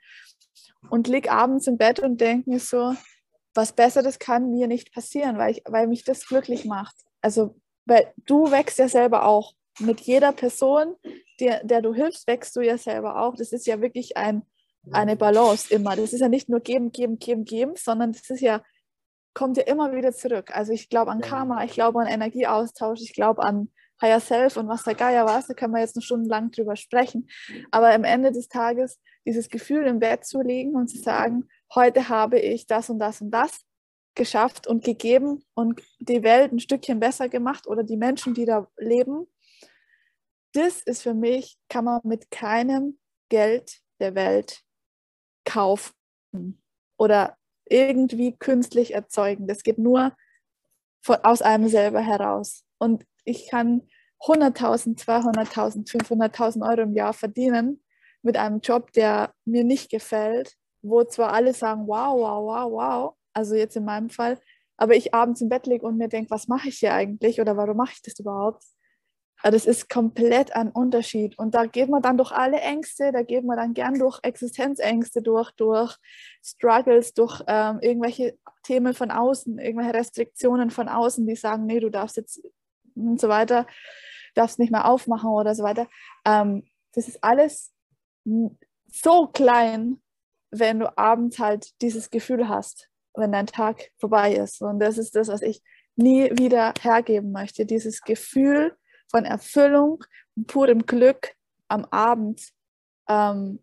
und 0.89 1.09
liege 1.09 1.31
abends 1.31 1.67
im 1.67 1.77
Bett 1.77 2.01
und 2.01 2.21
denke 2.21 2.51
mir 2.51 2.59
so, 2.59 2.95
was 3.55 3.73
Besseres 3.73 4.19
kann 4.19 4.51
mir 4.51 4.67
nicht 4.67 4.93
passieren, 4.93 5.37
weil, 5.39 5.53
ich, 5.53 5.63
weil 5.67 5.87
mich 5.87 6.05
das 6.05 6.27
glücklich 6.27 6.65
macht. 6.65 6.95
Also, 7.21 7.57
weil 7.85 8.13
du 8.27 8.51
wächst 8.51 8.79
ja 8.79 8.89
selber 8.89 9.27
auch. 9.27 9.55
Mit 9.79 10.01
jeder 10.01 10.33
Person, 10.33 10.95
der, 11.39 11.65
der 11.65 11.81
du 11.81 11.95
hilfst, 11.95 12.27
wächst 12.27 12.55
du 12.57 12.61
ja 12.61 12.77
selber 12.77 13.21
auch. 13.21 13.35
Das 13.35 13.53
ist 13.53 13.67
ja 13.67 13.81
wirklich 13.81 14.17
ein, 14.17 14.43
eine 14.91 15.17
Balance 15.17 15.73
immer. 15.73 15.97
Das 15.97 16.13
ist 16.13 16.21
ja 16.21 16.29
nicht 16.29 16.49
nur 16.49 16.61
geben, 16.61 16.93
geben, 16.93 17.19
geben, 17.19 17.45
geben, 17.45 17.75
sondern 17.77 18.13
das 18.13 18.29
ist 18.31 18.41
ja, 18.41 18.63
kommt 19.35 19.57
ja 19.57 19.65
immer 19.65 19.95
wieder 19.95 20.13
zurück. 20.13 20.57
Also 20.57 20.73
ich 20.73 20.89
glaube 20.89 21.11
an 21.11 21.21
Karma, 21.21 21.65
ich 21.65 21.73
glaube 21.73 22.01
an 22.01 22.07
Energieaustausch, 22.07 23.01
ich 23.01 23.13
glaube 23.13 23.43
an 23.43 23.71
Higher 24.01 24.21
Self 24.21 24.57
und 24.57 24.69
was 24.69 24.85
der 24.85 24.95
Geier 24.95 25.27
war, 25.27 25.43
da 25.47 25.55
können 25.55 25.75
wir 25.75 25.81
jetzt 25.81 25.97
noch 25.97 26.03
stundenlang 26.03 26.51
drüber 26.51 26.77
sprechen. 26.77 27.29
Aber 27.71 27.93
am 27.93 28.05
Ende 28.05 28.33
des 28.33 28.49
Tages 28.49 28.99
dieses 29.27 29.49
Gefühl 29.49 29.87
im 29.87 29.99
Bett 29.99 30.25
zu 30.25 30.41
legen 30.41 30.75
und 30.75 30.89
zu 30.89 30.99
sagen, 30.99 31.49
heute 31.75 32.09
habe 32.09 32.39
ich 32.39 32.67
das 32.67 32.89
und 32.89 32.99
das 32.99 33.21
und 33.21 33.31
das 33.31 33.65
geschafft 34.15 34.67
und 34.67 34.85
gegeben 34.85 35.45
und 35.55 35.83
die 35.99 36.23
Welt 36.23 36.53
ein 36.53 36.59
Stückchen 36.59 36.99
besser 36.99 37.29
gemacht 37.29 37.67
oder 37.67 37.85
die 37.85 37.97
Menschen, 37.97 38.35
die 38.35 38.45
da 38.45 38.67
leben. 38.77 39.27
Das 40.53 40.81
ist 40.83 41.03
für 41.03 41.15
mich, 41.15 41.59
kann 41.69 41.85
man 41.85 42.01
mit 42.03 42.31
keinem 42.31 42.99
Geld 43.29 43.81
der 44.01 44.15
Welt 44.15 44.65
kaufen 45.51 46.63
oder 46.99 47.37
irgendwie 47.69 48.37
künstlich 48.37 48.95
erzeugen. 48.95 49.47
Das 49.47 49.63
geht 49.63 49.79
nur 49.79 50.13
von, 51.03 51.17
aus 51.23 51.43
einem 51.43 51.69
selber 51.69 52.01
heraus. 52.01 52.65
Und 52.79 53.05
ich 53.25 53.49
kann 53.49 53.83
100.000, 54.21 54.99
200.000, 54.99 55.89
500.000 55.89 56.69
Euro 56.69 56.83
im 56.83 56.95
Jahr 56.95 57.13
verdienen 57.13 57.83
mit 58.23 58.37
einem 58.37 58.61
Job, 58.61 58.93
der 58.93 59.33
mir 59.45 59.65
nicht 59.65 59.91
gefällt, 59.91 60.57
wo 60.83 61.05
zwar 61.05 61.33
alle 61.33 61.55
sagen, 61.55 61.87
wow, 61.87 62.19
wow, 62.19 62.45
wow, 62.45 62.73
wow, 62.73 63.15
also 63.33 63.55
jetzt 63.55 63.77
in 63.77 63.85
meinem 63.85 64.11
Fall, 64.11 64.39
aber 64.77 64.95
ich 64.95 65.15
abends 65.15 65.41
im 65.41 65.49
Bett 65.49 65.67
liege 65.67 65.87
und 65.87 65.97
mir 65.97 66.09
denke, 66.09 66.31
was 66.31 66.49
mache 66.49 66.69
ich 66.69 66.79
hier 66.79 66.93
eigentlich 66.93 67.41
oder 67.41 67.57
warum 67.57 67.77
mache 67.77 67.93
ich 67.95 68.03
das 68.03 68.19
überhaupt? 68.19 68.63
Das 69.43 69.65
ist 69.65 69.89
komplett 69.89 70.55
ein 70.55 70.71
Unterschied. 70.71 71.39
Und 71.39 71.55
da 71.55 71.67
geht 71.67 71.89
man 71.89 72.03
dann 72.03 72.19
durch 72.19 72.33
alle 72.33 72.61
Ängste, 72.61 73.11
da 73.13 73.23
geht 73.23 73.45
man 73.45 73.57
dann 73.57 73.73
gern 73.75 73.99
durch 73.99 74.19
Existenzängste 74.23 75.23
durch, 75.23 75.51
durch 75.53 75.97
Struggles, 76.43 77.15
durch 77.15 77.43
ähm, 77.47 77.79
irgendwelche 77.81 78.39
Themen 78.63 78.95
von 78.95 79.11
außen, 79.11 79.59
irgendwelche 79.59 79.95
Restriktionen 79.95 80.71
von 80.71 80.89
außen, 80.89 81.27
die 81.27 81.37
sagen, 81.37 81.67
nee, 81.67 81.81
du 81.81 81.91
darfst 81.91 82.17
jetzt 82.17 82.43
und 82.95 83.21
so 83.21 83.29
weiter, 83.29 83.67
darfst 84.35 84.59
nicht 84.59 84.73
mehr 84.73 84.87
aufmachen 84.87 85.31
oder 85.31 85.55
so 85.55 85.63
weiter. 85.63 85.87
Ähm, 86.27 86.65
das 86.93 87.09
ist 87.09 87.23
alles 87.23 87.73
so 88.87 89.29
klein, 89.29 90.03
wenn 90.51 90.81
du 90.81 90.99
abends 90.99 91.39
halt 91.39 91.81
dieses 91.81 92.11
Gefühl 92.11 92.49
hast, 92.49 92.89
wenn 93.15 93.33
dein 93.33 93.47
Tag 93.47 93.91
vorbei 93.99 94.35
ist. 94.35 94.61
Und 94.61 94.81
das 94.81 94.99
ist 94.99 95.15
das, 95.15 95.29
was 95.29 95.43
ich 95.43 95.63
nie 95.97 96.31
wieder 96.37 96.75
hergeben 96.81 97.33
möchte. 97.33 97.65
Dieses 97.67 98.03
Gefühl 98.03 98.77
von 99.11 99.25
Erfüllung 99.25 100.05
und 100.37 100.47
purem 100.47 100.87
Glück 100.87 101.35
am 101.69 101.85
Abend. 101.87 102.53
Ähm, 103.09 103.61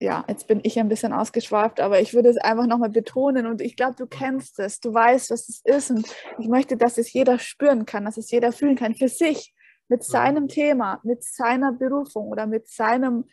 ja, 0.00 0.24
jetzt 0.28 0.46
bin 0.46 0.60
ich 0.62 0.78
ein 0.78 0.88
bisschen 0.88 1.12
ausgeschweift, 1.12 1.80
aber 1.80 2.00
ich 2.00 2.12
würde 2.12 2.28
es 2.28 2.36
einfach 2.36 2.66
nochmal 2.66 2.90
betonen 2.90 3.46
und 3.46 3.62
ich 3.62 3.76
glaube, 3.76 3.94
du 3.96 4.06
kennst 4.06 4.58
es, 4.58 4.80
du 4.80 4.92
weißt, 4.92 5.30
was 5.30 5.48
es 5.48 5.62
ist 5.64 5.90
und 5.90 6.06
ich 6.38 6.48
möchte, 6.48 6.76
dass 6.76 6.98
es 6.98 7.12
jeder 7.12 7.38
spüren 7.38 7.86
kann, 7.86 8.04
dass 8.04 8.18
es 8.18 8.30
jeder 8.30 8.52
fühlen 8.52 8.76
kann 8.76 8.94
für 8.94 9.08
sich, 9.08 9.54
mit 9.88 10.02
seinem 10.02 10.48
Thema, 10.48 11.00
mit 11.04 11.22
seiner 11.22 11.72
Berufung 11.72 12.26
oder 12.28 12.46
mit 12.46 12.68
seinem 12.68 13.24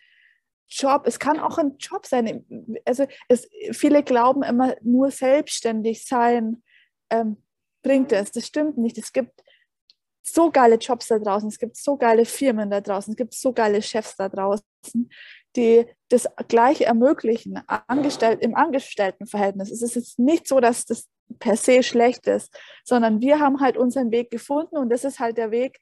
Job. 0.69 1.03
Es 1.05 1.19
kann 1.19 1.39
auch 1.39 1.57
ein 1.57 1.77
Job 1.77 2.05
sein. 2.05 2.45
Also 2.85 3.07
es, 3.27 3.49
viele 3.71 4.03
glauben 4.03 4.43
immer, 4.43 4.75
nur 4.81 5.11
selbstständig 5.11 6.05
sein 6.05 6.63
ähm, 7.09 7.37
bringt 7.81 8.11
es. 8.11 8.31
Das 8.31 8.45
stimmt 8.45 8.77
nicht. 8.77 8.97
Es 8.97 9.13
gibt 9.13 9.43
so 10.23 10.49
geile 10.49 10.75
Jobs 10.75 11.07
da 11.07 11.19
draußen, 11.19 11.49
es 11.49 11.59
gibt 11.59 11.75
so 11.75 11.97
geile 11.97 12.25
Firmen 12.25 12.69
da 12.69 12.81
draußen, 12.81 13.11
es 13.11 13.17
gibt 13.17 13.33
so 13.33 13.51
geile 13.51 13.81
Chefs 13.81 14.15
da 14.15 14.29
draußen, 14.29 14.63
die 15.55 15.85
das 16.09 16.27
Gleiche 16.47 16.85
ermöglichen 16.85 17.61
angestellt, 17.67 18.41
im 18.41 18.55
Angestelltenverhältnis. 18.55 19.69
Es 19.69 19.81
ist 19.81 19.95
jetzt 19.95 20.19
nicht 20.19 20.47
so, 20.47 20.59
dass 20.59 20.85
das 20.85 21.07
per 21.39 21.57
se 21.57 21.83
schlecht 21.83 22.25
ist, 22.27 22.55
sondern 22.83 23.21
wir 23.21 23.39
haben 23.39 23.59
halt 23.59 23.77
unseren 23.77 24.11
Weg 24.11 24.31
gefunden 24.31 24.77
und 24.77 24.89
das 24.89 25.03
ist 25.03 25.19
halt 25.19 25.37
der 25.37 25.51
Weg 25.51 25.79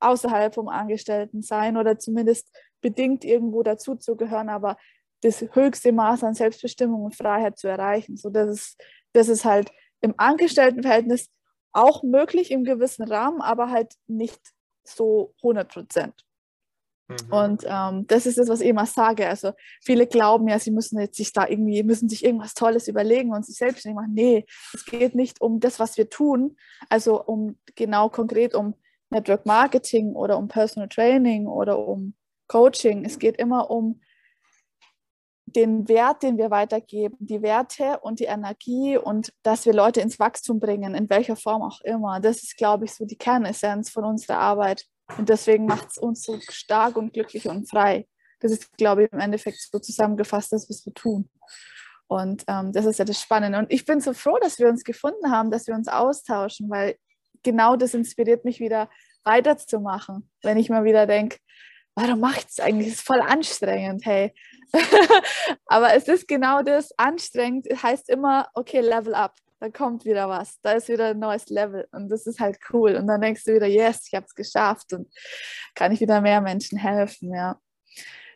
außerhalb 0.00 0.54
vom 0.54 0.68
Angestelltensein 0.68 1.76
oder 1.76 1.98
zumindest 1.98 2.48
bedingt 2.80 3.24
irgendwo 3.24 3.62
dazu 3.62 3.94
zu 3.96 4.16
gehören, 4.16 4.48
aber 4.48 4.76
das 5.22 5.44
höchste 5.52 5.92
Maß 5.92 6.24
an 6.24 6.34
Selbstbestimmung 6.34 7.04
und 7.04 7.16
Freiheit 7.16 7.56
zu 7.58 7.68
erreichen. 7.68 8.16
So, 8.16 8.28
das, 8.28 8.48
ist, 8.48 8.82
das 9.12 9.28
ist 9.28 9.44
halt 9.44 9.70
im 10.00 10.14
Angestelltenverhältnis 10.16 11.30
auch 11.72 12.02
möglich 12.02 12.50
im 12.50 12.64
gewissen 12.64 13.04
Rahmen, 13.04 13.40
aber 13.40 13.70
halt 13.70 13.94
nicht 14.06 14.40
so 14.84 15.34
100 15.42 15.72
Prozent. 15.72 16.14
Mhm. 17.08 17.32
Und 17.32 17.64
ähm, 17.66 18.06
das 18.06 18.26
ist 18.26 18.38
das, 18.38 18.48
was 18.48 18.60
ich 18.60 18.68
immer 18.68 18.86
sage. 18.86 19.28
Also 19.28 19.52
viele 19.80 20.06
glauben 20.06 20.48
ja, 20.48 20.58
sie 20.58 20.70
müssen 20.70 21.00
jetzt 21.00 21.16
sich 21.16 21.32
da 21.32 21.46
irgendwie, 21.46 21.82
müssen 21.82 22.08
sich 22.08 22.24
irgendwas 22.24 22.54
Tolles 22.54 22.88
überlegen 22.88 23.32
und 23.32 23.44
sich 23.46 23.56
selbstständig 23.56 23.96
machen. 23.96 24.14
Nee, 24.14 24.44
es 24.74 24.84
geht 24.84 25.14
nicht 25.14 25.40
um 25.40 25.60
das, 25.60 25.78
was 25.78 25.96
wir 25.96 26.08
tun, 26.08 26.56
also 26.88 27.22
um 27.22 27.58
genau 27.74 28.08
konkret 28.08 28.54
um 28.54 28.74
Network 29.10 29.46
Marketing 29.46 30.14
oder 30.14 30.38
um 30.38 30.48
Personal 30.48 30.88
Training 30.88 31.46
oder 31.46 31.78
um 31.78 32.14
Coaching. 32.48 33.04
Es 33.04 33.18
geht 33.18 33.36
immer 33.36 33.70
um 33.70 34.00
den 35.56 35.88
Wert, 35.88 36.22
den 36.22 36.38
wir 36.38 36.50
weitergeben, 36.50 37.16
die 37.20 37.42
Werte 37.42 38.00
und 38.00 38.20
die 38.20 38.24
Energie 38.24 38.96
und 38.96 39.32
dass 39.42 39.66
wir 39.66 39.72
Leute 39.72 40.00
ins 40.00 40.18
Wachstum 40.18 40.60
bringen, 40.60 40.94
in 40.94 41.08
welcher 41.10 41.36
Form 41.36 41.62
auch 41.62 41.80
immer. 41.82 42.20
Das 42.20 42.42
ist, 42.42 42.56
glaube 42.56 42.84
ich, 42.84 42.94
so 42.94 43.04
die 43.04 43.16
Kernessenz 43.16 43.90
von 43.90 44.04
unserer 44.04 44.38
Arbeit. 44.38 44.84
Und 45.18 45.28
deswegen 45.28 45.66
macht 45.66 45.90
es 45.90 45.98
uns 45.98 46.22
so 46.22 46.38
stark 46.48 46.96
und 46.96 47.12
glücklich 47.12 47.48
und 47.48 47.68
frei. 47.68 48.06
Das 48.40 48.52
ist, 48.52 48.76
glaube 48.76 49.04
ich, 49.04 49.12
im 49.12 49.20
Endeffekt 49.20 49.60
so 49.60 49.78
zusammengefasst, 49.78 50.52
das, 50.52 50.68
was 50.68 50.84
wir 50.84 50.94
tun. 50.94 51.28
Und 52.08 52.44
ähm, 52.46 52.72
das 52.72 52.84
ist 52.84 52.98
ja 52.98 53.04
das 53.04 53.20
Spannende. 53.20 53.58
Und 53.58 53.72
ich 53.72 53.84
bin 53.84 54.00
so 54.00 54.12
froh, 54.12 54.38
dass 54.40 54.58
wir 54.58 54.68
uns 54.68 54.84
gefunden 54.84 55.30
haben, 55.30 55.50
dass 55.50 55.66
wir 55.66 55.74
uns 55.74 55.88
austauschen, 55.88 56.68
weil 56.68 56.96
genau 57.42 57.76
das 57.76 57.94
inspiriert 57.94 58.44
mich 58.44 58.60
wieder 58.60 58.90
weiterzumachen. 59.24 60.28
Wenn 60.42 60.58
ich 60.58 60.68
mal 60.68 60.84
wieder 60.84 61.06
denke, 61.06 61.38
warum 61.94 62.24
ich 62.36 62.44
das 62.44 62.60
eigentlich? 62.60 62.88
Das 62.88 62.98
ist 62.98 63.06
voll 63.06 63.20
anstrengend, 63.20 64.04
hey. 64.04 64.34
Aber 65.66 65.94
es 65.94 66.08
ist 66.08 66.28
genau 66.28 66.62
das, 66.62 66.96
anstrengend 66.98 67.66
heißt 67.82 68.08
immer, 68.08 68.48
okay, 68.54 68.80
level 68.80 69.14
up 69.14 69.34
da 69.62 69.70
kommt 69.70 70.04
wieder 70.04 70.28
was, 70.28 70.60
da 70.62 70.72
ist 70.72 70.88
wieder 70.88 71.10
ein 71.10 71.20
neues 71.20 71.48
Level 71.48 71.86
und 71.92 72.08
das 72.08 72.26
ist 72.26 72.40
halt 72.40 72.58
cool. 72.72 72.96
Und 72.96 73.06
dann 73.06 73.20
denkst 73.20 73.44
du 73.44 73.54
wieder, 73.54 73.68
yes, 73.68 74.08
ich 74.08 74.14
habe 74.14 74.26
es 74.26 74.34
geschafft 74.34 74.92
und 74.92 75.08
kann 75.76 75.92
ich 75.92 76.00
wieder 76.00 76.20
mehr 76.20 76.40
Menschen 76.40 76.78
helfen, 76.78 77.32
ja. 77.32 77.60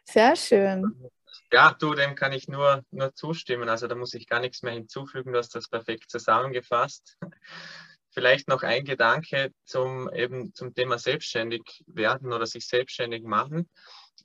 Sehr 0.05 0.37
schön. 0.37 1.11
Ja, 1.53 1.75
du, 1.77 1.95
dem 1.95 2.15
kann 2.15 2.31
ich 2.31 2.47
nur, 2.47 2.85
nur 2.93 3.12
zustimmen. 3.12 3.69
Also 3.69 3.89
da 3.89 3.97
muss 3.97 4.15
ich 4.15 4.29
gar 4.29 4.39
nichts 4.39 4.62
mehr 4.62 4.75
hinzufügen, 4.75 5.33
du 5.33 5.39
hast 5.39 5.57
das 5.57 5.69
perfekt 5.69 6.09
zusammengefasst. 6.12 7.19
Vielleicht 8.11 8.47
noch 8.47 8.62
ein 8.62 8.85
Gedanke 8.85 9.53
zum, 9.65 10.09
eben 10.15 10.55
zum 10.55 10.75
Thema 10.75 10.97
selbstständig 10.97 11.83
werden 11.89 12.33
oder 12.33 12.47
sich 12.47 12.69
selbstständig 12.69 13.25
machen. 13.25 13.69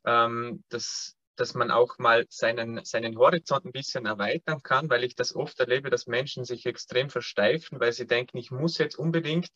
Ähm, 0.05 0.63
das 0.69 1.17
dass 1.41 1.55
man 1.55 1.71
auch 1.71 1.97
mal 1.97 2.27
seinen, 2.29 2.85
seinen 2.85 3.17
Horizont 3.17 3.65
ein 3.65 3.71
bisschen 3.71 4.05
erweitern 4.05 4.61
kann, 4.61 4.91
weil 4.91 5.03
ich 5.03 5.15
das 5.15 5.35
oft 5.35 5.59
erlebe, 5.59 5.89
dass 5.89 6.05
Menschen 6.05 6.45
sich 6.45 6.67
extrem 6.67 7.09
versteifen, 7.09 7.79
weil 7.79 7.93
sie 7.93 8.05
denken, 8.05 8.37
ich 8.37 8.51
muss 8.51 8.77
jetzt 8.77 8.95
unbedingt, 8.95 9.49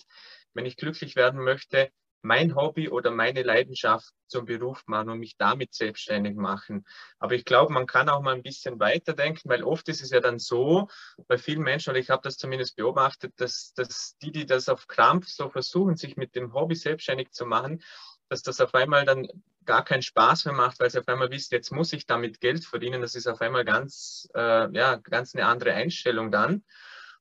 wenn 0.56 0.66
ich 0.66 0.78
glücklich 0.78 1.16
werden 1.16 1.44
möchte, 1.44 1.92
mein 2.24 2.56
Hobby 2.56 2.90
oder 2.90 3.12
meine 3.12 3.44
Leidenschaft 3.44 4.10
zum 4.26 4.46
Beruf 4.46 4.82
machen 4.88 5.10
und 5.10 5.20
mich 5.20 5.38
damit 5.38 5.76
selbstständig 5.76 6.36
machen. 6.36 6.86
Aber 7.20 7.36
ich 7.36 7.46
glaube, 7.46 7.72
man 7.72 7.86
kann 7.86 8.10
auch 8.10 8.24
mal 8.24 8.34
ein 8.34 8.42
bisschen 8.42 8.80
weiterdenken, 8.80 9.48
weil 9.48 9.64
oft 9.64 9.88
ist 9.88 10.02
es 10.02 10.10
ja 10.10 10.22
dann 10.22 10.40
so, 10.40 10.88
bei 11.28 11.38
vielen 11.38 11.62
Menschen, 11.62 11.92
oder 11.92 12.00
ich 12.00 12.10
habe 12.10 12.24
das 12.24 12.38
zumindest 12.38 12.78
beobachtet, 12.78 13.34
dass, 13.38 13.74
dass 13.76 14.18
die, 14.24 14.32
die 14.32 14.48
das 14.48 14.70
auf 14.70 14.88
Krampf 14.88 15.28
so 15.28 15.50
versuchen, 15.50 15.98
sich 15.98 16.18
mit 16.18 16.36
dem 16.36 16.52
Hobby 16.54 16.74
selbstständig 16.74 17.30
zu 17.30 17.46
machen, 17.46 17.84
dass 18.30 18.42
das 18.42 18.62
auf 18.62 18.74
einmal 18.74 19.06
dann 19.06 19.28
gar 19.66 19.84
keinen 19.84 20.02
Spaß 20.02 20.46
mehr 20.46 20.54
macht, 20.54 20.80
weil 20.80 20.90
sie 20.90 21.00
auf 21.00 21.08
einmal 21.08 21.32
wissen, 21.32 21.54
jetzt 21.54 21.72
muss 21.72 21.94
ich 21.94 22.06
damit 22.06 22.40
Geld 22.40 22.66
verdienen. 22.66 23.02
Das 23.02 23.16
ist 23.16 23.28
auf 23.28 23.42
einmal 23.42 23.66
ganz, 23.66 24.30
äh, 24.36 24.72
ja, 24.76 24.96
ganz 24.98 25.36
eine 25.36 25.46
andere 25.46 25.74
Einstellung 25.74 26.32
dann. 26.32 26.64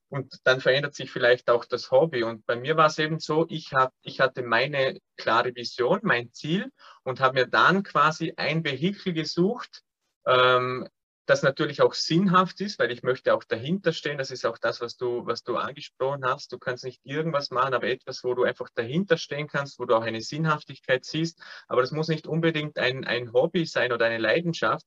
Und 0.07 0.39
dann 0.43 0.61
verändert 0.61 0.93
sich 0.93 1.11
vielleicht 1.11 1.49
auch 1.49 1.65
das 1.65 1.89
Hobby. 1.91 2.23
Und 2.23 2.45
bei 2.45 2.55
mir 2.55 2.77
war 2.77 2.87
es 2.87 2.99
eben 2.99 3.19
so, 3.19 3.45
ich, 3.49 3.73
hab, 3.73 3.93
ich 4.01 4.19
hatte 4.19 4.43
meine 4.43 4.99
klare 5.17 5.55
Vision, 5.55 5.99
mein 6.03 6.31
Ziel 6.31 6.71
und 7.03 7.19
habe 7.19 7.39
mir 7.39 7.47
dann 7.47 7.83
quasi 7.83 8.33
ein 8.37 8.63
Vehikel 8.63 9.13
gesucht, 9.13 9.81
ähm, 10.27 10.87
das 11.25 11.41
natürlich 11.41 11.81
auch 11.81 11.93
sinnhaft 11.93 12.61
ist, 12.61 12.77
weil 12.77 12.91
ich 12.91 13.01
möchte 13.01 13.33
auch 13.33 13.43
dahinter 13.43 13.93
stehen. 13.93 14.17
Das 14.17 14.31
ist 14.31 14.45
auch 14.45 14.57
das, 14.57 14.79
was 14.81 14.95
du, 14.95 15.25
was 15.25 15.43
du 15.43 15.57
angesprochen 15.57 16.23
hast. 16.25 16.51
Du 16.51 16.59
kannst 16.59 16.83
nicht 16.83 17.01
irgendwas 17.03 17.49
machen, 17.49 17.73
aber 17.73 17.87
etwas, 17.87 18.23
wo 18.23 18.33
du 18.35 18.43
einfach 18.43 18.69
dahinter 18.75 19.17
stehen 19.17 19.47
kannst, 19.47 19.79
wo 19.79 19.85
du 19.85 19.95
auch 19.95 20.03
eine 20.03 20.21
Sinnhaftigkeit 20.21 21.03
siehst. 21.03 21.41
Aber 21.67 21.81
das 21.81 21.91
muss 21.91 22.07
nicht 22.09 22.27
unbedingt 22.27 22.77
ein, 22.77 23.05
ein 23.05 23.33
Hobby 23.33 23.65
sein 23.65 23.91
oder 23.91 24.05
eine 24.05 24.19
Leidenschaft, 24.19 24.85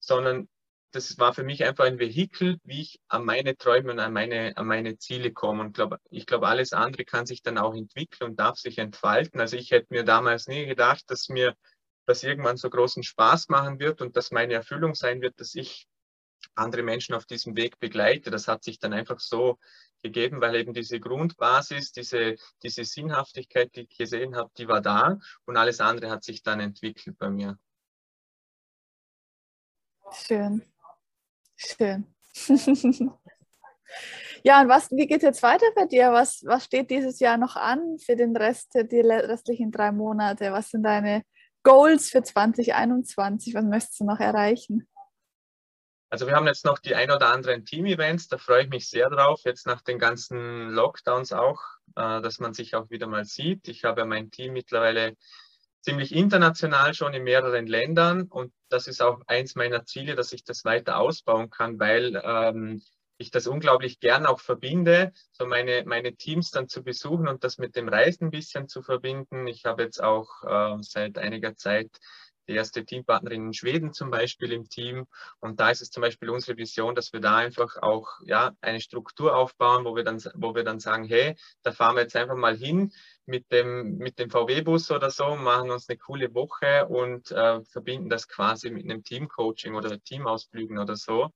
sondern 0.00 0.48
das 0.94 1.18
war 1.18 1.34
für 1.34 1.42
mich 1.42 1.64
einfach 1.64 1.84
ein 1.84 1.98
Vehikel, 1.98 2.58
wie 2.62 2.80
ich 2.80 3.00
an 3.08 3.24
meine 3.24 3.56
Träume 3.56 3.92
und 3.92 3.98
an 3.98 4.12
meine, 4.12 4.56
an 4.56 4.66
meine 4.66 4.96
Ziele 4.96 5.32
komme. 5.32 5.62
Und 5.62 5.74
glaub, 5.74 5.98
ich 6.10 6.24
glaube, 6.24 6.46
alles 6.46 6.72
andere 6.72 7.04
kann 7.04 7.26
sich 7.26 7.42
dann 7.42 7.58
auch 7.58 7.74
entwickeln 7.74 8.30
und 8.30 8.40
darf 8.40 8.58
sich 8.58 8.78
entfalten. 8.78 9.40
Also 9.40 9.56
ich 9.56 9.72
hätte 9.72 9.88
mir 9.90 10.04
damals 10.04 10.46
nie 10.46 10.66
gedacht, 10.66 11.02
dass 11.08 11.28
mir 11.28 11.54
das 12.06 12.22
irgendwann 12.22 12.56
so 12.56 12.70
großen 12.70 13.02
Spaß 13.02 13.48
machen 13.48 13.78
wird 13.78 14.00
und 14.00 14.16
dass 14.16 14.30
meine 14.30 14.54
Erfüllung 14.54 14.94
sein 14.94 15.20
wird, 15.20 15.40
dass 15.40 15.54
ich 15.54 15.88
andere 16.54 16.82
Menschen 16.82 17.14
auf 17.14 17.24
diesem 17.24 17.56
Weg 17.56 17.78
begleite. 17.78 18.30
Das 18.30 18.48
hat 18.48 18.62
sich 18.64 18.78
dann 18.78 18.92
einfach 18.92 19.20
so 19.20 19.58
gegeben, 20.02 20.40
weil 20.40 20.54
eben 20.56 20.74
diese 20.74 21.00
Grundbasis, 21.00 21.92
diese, 21.92 22.36
diese 22.62 22.84
Sinnhaftigkeit, 22.84 23.74
die 23.74 23.82
ich 23.82 23.96
gesehen 23.96 24.36
habe, 24.36 24.50
die 24.58 24.68
war 24.68 24.80
da 24.80 25.18
und 25.46 25.56
alles 25.56 25.80
andere 25.80 26.10
hat 26.10 26.22
sich 26.24 26.42
dann 26.42 26.60
entwickelt 26.60 27.18
bei 27.18 27.30
mir. 27.30 27.58
Schön. 30.12 30.62
Schön. 31.56 32.06
ja, 34.44 34.60
und 34.60 34.68
was, 34.68 34.90
wie 34.90 35.06
geht 35.06 35.22
jetzt 35.22 35.42
weiter 35.42 35.66
bei 35.74 35.86
dir? 35.86 36.12
Was, 36.12 36.42
was 36.44 36.66
steht 36.66 36.90
dieses 36.90 37.20
Jahr 37.20 37.38
noch 37.38 37.56
an 37.56 37.98
für 37.98 38.16
den 38.16 38.36
Rest, 38.36 38.74
die 38.74 39.00
restlichen 39.00 39.72
drei 39.72 39.90
Monate? 39.92 40.52
Was 40.52 40.70
sind 40.70 40.82
deine 40.82 41.22
Goals 41.64 42.10
für 42.10 42.22
2021? 42.22 43.54
Was 43.54 43.64
möchtest 43.64 44.00
du 44.00 44.04
noch 44.04 44.20
erreichen? 44.20 44.86
Also 46.10 46.28
wir 46.28 46.36
haben 46.36 46.46
jetzt 46.46 46.64
noch 46.64 46.78
die 46.78 46.94
ein 46.94 47.10
oder 47.10 47.32
anderen 47.32 47.64
Team-Events, 47.64 48.28
da 48.28 48.38
freue 48.38 48.62
ich 48.62 48.68
mich 48.68 48.88
sehr 48.88 49.10
drauf, 49.10 49.40
jetzt 49.44 49.66
nach 49.66 49.82
den 49.82 49.98
ganzen 49.98 50.68
Lockdowns 50.68 51.32
auch, 51.32 51.60
äh, 51.96 52.20
dass 52.22 52.38
man 52.38 52.54
sich 52.54 52.76
auch 52.76 52.88
wieder 52.88 53.08
mal 53.08 53.24
sieht. 53.24 53.66
Ich 53.66 53.82
habe 53.82 54.04
mein 54.04 54.30
Team 54.30 54.52
mittlerweile 54.52 55.16
ziemlich 55.80 56.14
international 56.14 56.94
schon 56.94 57.14
in 57.14 57.24
mehreren 57.24 57.66
Ländern 57.66 58.28
und 58.28 58.52
das 58.68 58.86
ist 58.86 59.02
auch 59.02 59.22
eins 59.26 59.56
meiner 59.56 59.84
Ziele, 59.86 60.14
dass 60.14 60.32
ich 60.32 60.44
das 60.44 60.64
weiter 60.64 60.98
ausbauen 60.98 61.50
kann, 61.50 61.80
weil 61.80 62.20
ähm, 62.24 62.80
ich 63.16 63.30
das 63.30 63.46
unglaublich 63.46 64.00
gern 64.00 64.26
auch 64.26 64.40
verbinde, 64.40 65.12
so 65.32 65.46
meine, 65.46 65.84
meine 65.86 66.14
Teams 66.14 66.50
dann 66.50 66.68
zu 66.68 66.82
besuchen 66.82 67.28
und 67.28 67.44
das 67.44 67.58
mit 67.58 67.76
dem 67.76 67.88
Reisen 67.88 68.26
ein 68.26 68.30
bisschen 68.30 68.68
zu 68.68 68.82
verbinden. 68.82 69.46
Ich 69.46 69.64
habe 69.64 69.82
jetzt 69.82 70.02
auch 70.02 70.28
äh, 70.44 70.76
seit 70.80 71.18
einiger 71.18 71.54
Zeit 71.56 71.90
die 72.48 72.54
erste 72.54 72.84
Teampartnerin 72.84 73.46
in 73.46 73.52
Schweden 73.54 73.92
zum 73.92 74.10
Beispiel 74.10 74.52
im 74.52 74.68
Team. 74.68 75.06
Und 75.40 75.60
da 75.60 75.70
ist 75.70 75.82
es 75.82 75.90
zum 75.90 76.02
Beispiel 76.02 76.30
unsere 76.30 76.56
Vision, 76.56 76.94
dass 76.94 77.12
wir 77.12 77.20
da 77.20 77.36
einfach 77.36 77.76
auch 77.80 78.08
ja, 78.24 78.52
eine 78.60 78.80
Struktur 78.80 79.36
aufbauen, 79.36 79.84
wo 79.84 79.96
wir, 79.96 80.04
dann, 80.04 80.22
wo 80.34 80.54
wir 80.54 80.64
dann 80.64 80.80
sagen, 80.80 81.04
hey, 81.04 81.36
da 81.62 81.72
fahren 81.72 81.96
wir 81.96 82.02
jetzt 82.02 82.16
einfach 82.16 82.36
mal 82.36 82.56
hin 82.56 82.92
mit 83.26 83.50
dem, 83.50 83.96
mit 83.96 84.18
dem 84.18 84.30
VW-Bus 84.30 84.90
oder 84.90 85.10
so, 85.10 85.36
machen 85.36 85.70
uns 85.70 85.88
eine 85.88 85.98
coole 85.98 86.34
Woche 86.34 86.86
und 86.86 87.30
äh, 87.30 87.62
verbinden 87.64 88.10
das 88.10 88.28
quasi 88.28 88.70
mit 88.70 88.84
einem 88.84 89.02
Teamcoaching 89.02 89.74
oder 89.74 89.98
Teamausflügen 89.98 90.78
oder 90.78 90.96
so. 90.96 91.30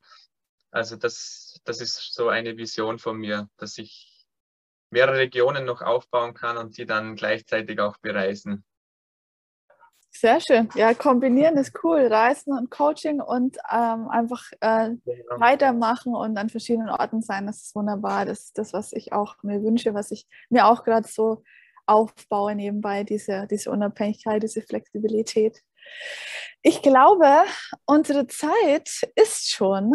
Also 0.71 0.97
das, 0.97 1.61
das 1.65 1.81
ist 1.81 2.15
so 2.15 2.29
eine 2.29 2.57
Vision 2.57 2.99
von 2.99 3.19
mir, 3.19 3.49
dass 3.57 3.79
ich 3.79 4.27
mehrere 4.91 5.19
Regionen 5.19 5.65
noch 5.65 5.83
aufbauen 5.83 6.35
kann 6.35 6.57
und 6.57 6.77
die 6.79 6.87
dann 6.87 7.17
gleichzeitig 7.17 7.81
auch 7.81 7.97
bereisen. 7.99 8.65
Sehr 10.11 10.41
schön. 10.41 10.69
Ja, 10.75 10.95
kombinieren 10.95 11.57
ist 11.57 11.79
cool. 11.85 12.07
Reisen 12.07 12.53
und 12.53 12.71
Coaching 12.71 13.21
und 13.21 13.57
ähm, 13.71 14.09
einfach 14.09 14.43
äh, 14.61 14.91
ja. 15.05 15.15
weitermachen 15.37 16.15
und 16.15 16.37
an 16.37 16.49
verschiedenen 16.49 16.89
Orten 16.89 17.23
sein, 17.23 17.47
das 17.47 17.63
ist 17.63 17.75
wunderbar. 17.75 18.25
Das 18.25 18.45
ist 18.45 18.59
das, 18.59 18.73
was 18.73 18.93
ich 18.93 19.13
auch 19.13 19.37
mir 19.43 19.63
wünsche, 19.63 19.95
was 19.95 20.11
ich 20.11 20.27
mir 20.49 20.67
auch 20.67 20.83
gerade 20.83 21.07
so 21.07 21.45
aufbaue 21.87 22.55
nebenbei, 22.55 23.05
diese, 23.05 23.47
diese 23.51 23.71
Unabhängigkeit, 23.71 24.43
diese 24.43 24.63
Flexibilität. 24.63 25.63
Ich 26.63 26.83
glaube, 26.83 27.45
unsere 27.87 28.27
Zeit 28.27 29.09
ist 29.15 29.51
schon 29.51 29.95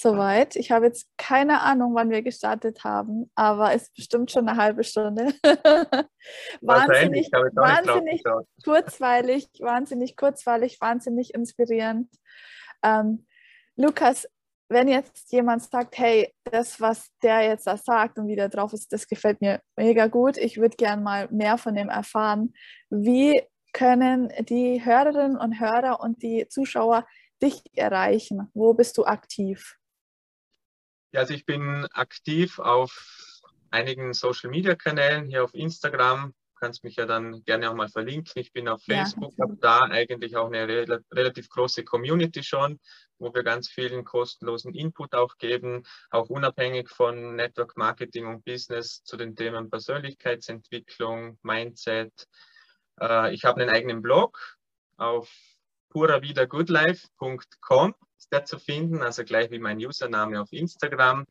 soweit. 0.00 0.56
Ich 0.56 0.70
habe 0.70 0.86
jetzt 0.86 1.06
keine 1.16 1.60
Ahnung, 1.60 1.94
wann 1.94 2.10
wir 2.10 2.22
gestartet 2.22 2.84
haben, 2.84 3.30
aber 3.34 3.74
es 3.74 3.82
ist 3.82 3.94
bestimmt 3.94 4.30
schon 4.30 4.48
eine 4.48 4.60
halbe 4.60 4.84
Stunde. 4.84 5.34
wahnsinnig 6.60 7.30
wahnsinnig 7.32 8.22
kurzweilig, 8.64 9.48
wahnsinnig 9.60 10.16
kurzweilig, 10.16 10.80
wahnsinnig 10.80 11.34
inspirierend. 11.34 12.08
Ähm, 12.82 13.26
Lukas, 13.76 14.26
wenn 14.68 14.88
jetzt 14.88 15.32
jemand 15.32 15.62
sagt, 15.62 15.98
hey, 15.98 16.32
das, 16.44 16.80
was 16.80 17.10
der 17.22 17.42
jetzt 17.42 17.66
da 17.66 17.76
sagt 17.76 18.18
und 18.18 18.28
wie 18.28 18.36
der 18.36 18.48
drauf 18.48 18.72
ist, 18.72 18.92
das 18.92 19.08
gefällt 19.08 19.40
mir 19.40 19.60
mega 19.76 20.06
gut, 20.06 20.36
ich 20.36 20.58
würde 20.58 20.76
gern 20.76 21.02
mal 21.02 21.28
mehr 21.30 21.58
von 21.58 21.74
dem 21.74 21.88
erfahren. 21.88 22.54
Wie 22.88 23.42
können 23.72 24.32
die 24.48 24.84
Hörerinnen 24.84 25.36
und 25.36 25.60
Hörer 25.60 26.00
und 26.00 26.22
die 26.22 26.46
Zuschauer 26.48 27.06
dich 27.42 27.62
erreichen? 27.76 28.48
Wo 28.54 28.74
bist 28.74 28.96
du 28.96 29.04
aktiv? 29.04 29.76
Ja, 31.12 31.20
also 31.20 31.34
ich 31.34 31.44
bin 31.44 31.86
aktiv 31.92 32.58
auf 32.58 33.40
einigen 33.70 34.14
Social-Media-Kanälen, 34.14 35.28
hier 35.28 35.44
auf 35.44 35.54
Instagram, 35.54 36.34
kannst 36.60 36.84
mich 36.84 36.94
ja 36.96 37.06
dann 37.06 37.42
gerne 37.44 37.70
auch 37.70 37.74
mal 37.74 37.88
verlinken. 37.88 38.34
Ich 38.36 38.52
bin 38.52 38.68
auf 38.68 38.82
Facebook, 38.84 39.32
ja, 39.38 39.44
habe 39.44 39.56
da 39.60 39.84
eigentlich 39.84 40.36
auch 40.36 40.46
eine 40.46 40.68
re 40.68 41.02
relativ 41.10 41.48
große 41.48 41.82
Community 41.84 42.44
schon, 42.44 42.78
wo 43.18 43.34
wir 43.34 43.42
ganz 43.42 43.68
vielen 43.68 44.04
kostenlosen 44.04 44.74
Input 44.74 45.14
auch 45.14 45.38
geben, 45.38 45.84
auch 46.10 46.28
unabhängig 46.28 46.90
von 46.90 47.34
Network 47.34 47.76
Marketing 47.76 48.26
und 48.26 48.44
Business 48.44 49.02
zu 49.02 49.16
den 49.16 49.34
Themen 49.34 49.70
Persönlichkeitsentwicklung, 49.70 51.38
Mindset. 51.42 52.28
Äh, 53.00 53.34
ich 53.34 53.44
habe 53.44 53.62
einen 53.62 53.70
eigenen 53.70 54.02
Blog 54.02 54.58
auf 54.96 55.28
puravidagoodlife.com 55.88 57.94
der 58.28 58.44
zu 58.44 58.58
finden, 58.58 59.02
also 59.02 59.24
gleich 59.24 59.50
wie 59.50 59.58
mein 59.58 59.78
Username 59.78 60.40
auf 60.40 60.52
Instagram. 60.52 61.26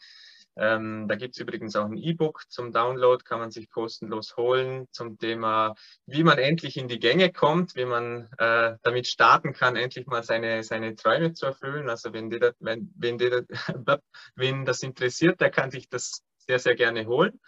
Ähm, 0.56 1.08
da 1.08 1.16
gibt 1.16 1.36
es 1.36 1.42
übrigens 1.42 1.76
auch 1.76 1.86
ein 1.86 1.98
E-Book 1.98 2.44
zum 2.50 2.74
Download, 2.74 3.24
kann 3.24 3.40
man 3.40 3.52
sich 3.52 3.70
kostenlos 3.70 4.36
holen 4.36 4.88
zum 4.92 5.18
Thema, 5.18 5.74
wie 6.06 6.24
man 6.24 6.38
endlich 6.38 6.76
in 6.76 6.90
die 6.90 7.00
Gänge 7.00 7.32
kommt, 7.32 7.76
wie 7.76 7.86
man 7.86 8.30
äh, 8.38 8.76
damit 8.82 9.08
starten 9.08 9.54
kann, 9.54 9.78
endlich 9.78 10.06
mal 10.08 10.24
seine, 10.24 10.64
seine 10.64 10.96
Träume 10.96 11.34
zu 11.34 11.46
erfüllen. 11.46 11.90
Also 11.90 12.12
wenn, 12.12 12.30
dir 12.30 12.40
das, 12.40 12.56
wenn, 12.60 12.92
wenn, 12.98 13.18
dir 13.18 13.46
das, 13.46 13.46
wenn 14.36 14.66
das 14.66 14.84
interessiert, 14.84 15.40
der 15.40 15.50
kann 15.50 15.72
sich 15.72 15.88
das 15.88 16.24
sehr, 16.38 16.60
sehr 16.60 16.76
gerne 16.76 17.06
holen. 17.06 17.40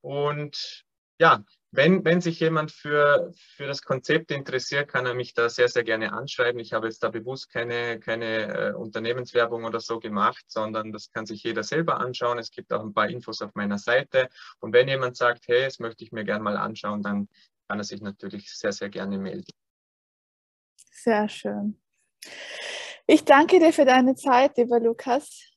Und 0.00 0.84
ja, 1.18 1.42
wenn, 1.74 2.04
wenn 2.04 2.20
sich 2.20 2.38
jemand 2.38 2.70
für, 2.70 3.32
für 3.34 3.66
das 3.66 3.80
Konzept 3.80 4.30
interessiert, 4.30 4.88
kann 4.88 5.06
er 5.06 5.14
mich 5.14 5.32
da 5.32 5.48
sehr, 5.48 5.68
sehr 5.68 5.84
gerne 5.84 6.12
anschreiben. 6.12 6.60
Ich 6.60 6.74
habe 6.74 6.86
jetzt 6.86 7.02
da 7.02 7.08
bewusst 7.08 7.50
keine, 7.50 7.98
keine 7.98 8.72
äh, 8.72 8.72
Unternehmenswerbung 8.74 9.64
oder 9.64 9.80
so 9.80 9.98
gemacht, 9.98 10.44
sondern 10.48 10.92
das 10.92 11.10
kann 11.10 11.24
sich 11.24 11.42
jeder 11.42 11.62
selber 11.62 11.98
anschauen. 11.98 12.38
Es 12.38 12.50
gibt 12.50 12.72
auch 12.74 12.82
ein 12.82 12.92
paar 12.92 13.08
Infos 13.08 13.40
auf 13.40 13.54
meiner 13.54 13.78
Seite. 13.78 14.28
Und 14.60 14.74
wenn 14.74 14.86
jemand 14.86 15.16
sagt, 15.16 15.48
hey, 15.48 15.64
das 15.64 15.78
möchte 15.78 16.04
ich 16.04 16.12
mir 16.12 16.24
gerne 16.24 16.44
mal 16.44 16.58
anschauen, 16.58 17.02
dann 17.02 17.28
kann 17.68 17.80
er 17.80 17.84
sich 17.84 18.02
natürlich 18.02 18.54
sehr, 18.54 18.72
sehr 18.72 18.90
gerne 18.90 19.16
melden. 19.16 19.50
Sehr 20.90 21.26
schön. 21.30 21.80
Ich 23.06 23.24
danke 23.24 23.58
dir 23.58 23.72
für 23.72 23.86
deine 23.86 24.14
Zeit, 24.14 24.58
lieber 24.58 24.78
Lukas. 24.78 25.50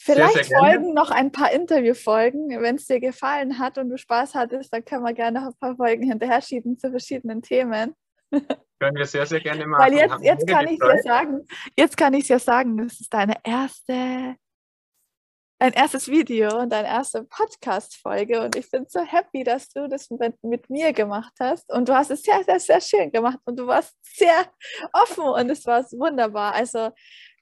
Vielleicht 0.00 0.34
sehr, 0.34 0.44
sehr 0.44 0.58
folgen 0.58 0.94
noch 0.94 1.10
ein 1.10 1.32
paar 1.32 1.52
Interviewfolgen. 1.52 2.48
Wenn 2.60 2.76
es 2.76 2.86
dir 2.86 3.00
gefallen 3.00 3.58
hat 3.58 3.78
und 3.78 3.90
du 3.90 3.98
Spaß 3.98 4.34
hattest, 4.34 4.72
dann 4.72 4.84
können 4.84 5.02
wir 5.02 5.12
gerne 5.12 5.40
noch 5.40 5.48
ein 5.48 5.58
paar 5.58 5.76
Folgen 5.76 6.08
hinterher 6.08 6.40
schieben 6.40 6.78
zu 6.78 6.90
verschiedenen 6.90 7.42
Themen. 7.42 7.94
Können 8.30 8.96
wir 8.96 9.06
sehr, 9.06 9.26
sehr 9.26 9.40
gerne 9.40 9.66
machen. 9.66 9.84
Weil 9.84 9.94
jetzt, 9.94 10.22
jetzt 10.22 10.46
kann 10.46 10.68
ich 10.68 10.78
ja 10.80 11.02
sagen, 11.02 11.46
jetzt 11.76 11.96
kann 11.96 12.14
ich 12.14 12.28
ja 12.28 12.38
sagen, 12.38 12.76
das 12.76 13.00
ist 13.00 13.12
deine 13.12 13.34
erste 13.42 14.36
dein 15.58 15.72
erstes 15.72 16.08
Video 16.08 16.60
und 16.60 16.70
deine 16.72 16.88
erste 16.88 17.24
Podcast-Folge. 17.24 18.42
Und 18.42 18.54
ich 18.54 18.70
bin 18.70 18.86
so 18.88 19.00
happy, 19.00 19.42
dass 19.42 19.68
du 19.68 19.88
das 19.88 20.08
mit, 20.10 20.42
mit, 20.42 20.70
mir 20.70 20.92
gemacht 20.92 21.32
hast. 21.40 21.70
Und 21.72 21.88
du 21.88 21.94
hast 21.94 22.10
es 22.10 22.22
sehr, 22.22 22.42
sehr, 22.44 22.60
sehr 22.60 22.80
schön 22.80 23.10
gemacht. 23.10 23.38
Und 23.44 23.58
du 23.58 23.66
warst 23.66 23.96
sehr 24.02 24.46
offen 24.92 25.24
und 25.24 25.50
es 25.50 25.66
war 25.66 25.82
wunderbar. 25.92 26.54
Also 26.54 26.90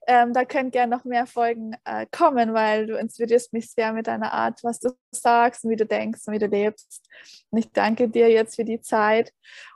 ähm, 0.07 0.33
da 0.33 0.45
können 0.45 0.71
gerne 0.71 0.97
noch 0.97 1.05
mehr 1.05 1.27
Folgen 1.27 1.77
äh, 1.85 2.07
kommen, 2.11 2.55
weil 2.55 2.87
du 2.87 2.97
inspirierst 2.97 3.53
mich 3.53 3.71
sehr 3.71 3.93
mit 3.93 4.07
deiner 4.07 4.33
Art, 4.33 4.63
was 4.63 4.79
du 4.79 4.91
sagst 5.11 5.65
und 5.65 5.71
wie 5.71 5.77
du 5.77 5.87
denkst 5.87 6.21
und 6.27 6.35
wie 6.35 6.39
du 6.39 6.47
lebst. 6.47 7.09
Und 7.51 7.59
ich 7.59 7.73
danke 7.73 8.09
dir 8.09 8.31
jetzt 8.31 8.57
für 8.57 8.65
die 8.65 8.81
Zeit. 8.81 9.33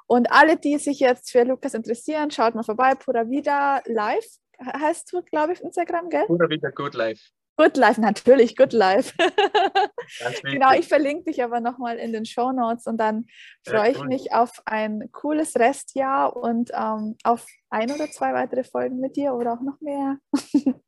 Und 0.07 0.31
alle, 0.33 0.57
die 0.57 0.79
sich 0.79 1.01
jetzt 1.01 1.31
für 1.31 1.45
Lukas 1.45 1.75
interessieren, 1.75 2.31
schaut 2.31 2.55
mal 2.55 2.63
vorbei. 2.63 2.95
Pura 2.95 3.29
Vida 3.29 3.83
Live 3.87 4.27
heißt 4.61 5.13
du, 5.13 5.23
glaube 5.23 5.53
ich, 5.53 5.61
auf 5.61 5.67
Instagram, 5.67 6.09
gell? 6.11 6.27
Pura 6.27 6.49
Vida 6.49 6.71
Good 6.71 6.95
Life. 6.95 7.23
Good 7.61 7.77
Life, 7.77 8.01
natürlich, 8.01 8.57
Good 8.57 8.73
Life. 8.73 9.13
genau, 10.45 10.73
ich 10.73 10.89
verlinke 10.89 11.25
dich 11.25 11.45
aber 11.45 11.61
nochmal 11.61 11.99
in 11.99 12.11
den 12.11 12.25
Show 12.25 12.53
Notes 12.53 12.87
und 12.87 12.97
dann 12.97 13.27
freue 13.67 13.91
ich 13.91 14.03
mich 14.03 14.33
auf 14.33 14.63
ein 14.65 15.13
cooles 15.13 15.57
Restjahr 15.57 16.35
und 16.35 16.71
ähm, 16.73 17.19
auf 17.23 17.45
ein 17.69 17.91
oder 17.91 18.11
zwei 18.11 18.33
weitere 18.33 18.65
Folgen 18.65 18.99
mit 18.99 19.17
dir 19.17 19.35
oder 19.35 19.53
auch 19.53 19.61
noch 19.61 19.79
mehr. 19.83 20.17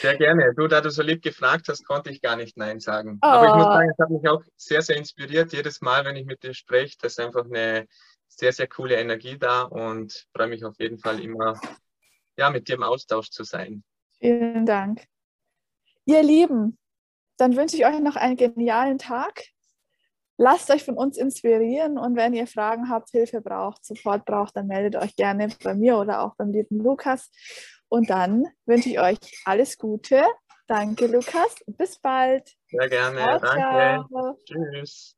Sehr 0.00 0.16
gerne. 0.16 0.54
Du, 0.56 0.68
da 0.68 0.80
du 0.80 0.90
so 0.90 1.02
lieb 1.02 1.20
gefragt 1.20 1.68
hast, 1.68 1.84
konnte 1.84 2.08
ich 2.08 2.22
gar 2.22 2.36
nicht 2.36 2.56
Nein 2.56 2.80
sagen. 2.80 3.18
Oh. 3.20 3.26
Aber 3.26 3.48
ich 3.48 3.54
muss 3.54 3.66
oh. 3.66 3.72
sagen, 3.72 3.90
es 3.90 3.98
hat 3.98 4.10
mich 4.10 4.26
auch 4.26 4.42
sehr, 4.56 4.80
sehr 4.80 4.96
inspiriert. 4.96 5.52
Jedes 5.52 5.82
Mal, 5.82 6.06
wenn 6.06 6.16
ich 6.16 6.24
mit 6.24 6.42
dir 6.42 6.54
spreche, 6.54 6.96
da 6.98 7.08
ist 7.08 7.20
einfach 7.20 7.44
eine 7.44 7.86
sehr, 8.26 8.52
sehr 8.52 8.68
coole 8.68 8.94
Energie 8.94 9.36
da 9.36 9.62
und 9.62 10.26
freue 10.34 10.46
mich 10.46 10.64
auf 10.64 10.78
jeden 10.78 10.98
Fall 10.98 11.20
immer, 11.20 11.60
ja, 12.38 12.48
mit 12.48 12.68
dir 12.68 12.76
im 12.76 12.84
Austausch 12.84 13.28
zu 13.28 13.44
sein. 13.44 13.84
Vielen 14.18 14.64
Dank. 14.64 15.02
Ihr 16.06 16.22
Lieben, 16.22 16.78
dann 17.36 17.56
wünsche 17.56 17.76
ich 17.76 17.84
euch 17.84 18.00
noch 18.00 18.16
einen 18.16 18.36
genialen 18.36 18.98
Tag. 18.98 19.44
Lasst 20.38 20.70
euch 20.70 20.84
von 20.84 20.96
uns 20.96 21.16
inspirieren 21.16 21.98
und 21.98 22.14
wenn 22.14 22.34
ihr 22.34 22.46
Fragen 22.46 22.90
habt, 22.90 23.10
Hilfe 23.10 23.40
braucht, 23.40 23.84
Support 23.84 24.24
braucht, 24.24 24.56
dann 24.56 24.66
meldet 24.66 24.96
euch 24.96 25.16
gerne 25.16 25.48
bei 25.62 25.74
mir 25.74 25.98
oder 25.98 26.22
auch 26.22 26.34
beim 26.36 26.52
lieben 26.52 26.78
Lukas. 26.78 27.30
Und 27.88 28.10
dann 28.10 28.44
wünsche 28.66 28.88
ich 28.90 29.00
euch 29.00 29.18
alles 29.44 29.78
Gute. 29.78 30.24
Danke, 30.66 31.06
Lukas. 31.06 31.54
Bis 31.66 31.98
bald. 31.98 32.52
Sehr 32.68 32.88
gerne. 32.88 33.18
Ciao, 33.18 33.38
Danke. 33.38 34.08
Ciao. 34.08 34.38
Tschüss. 34.44 35.15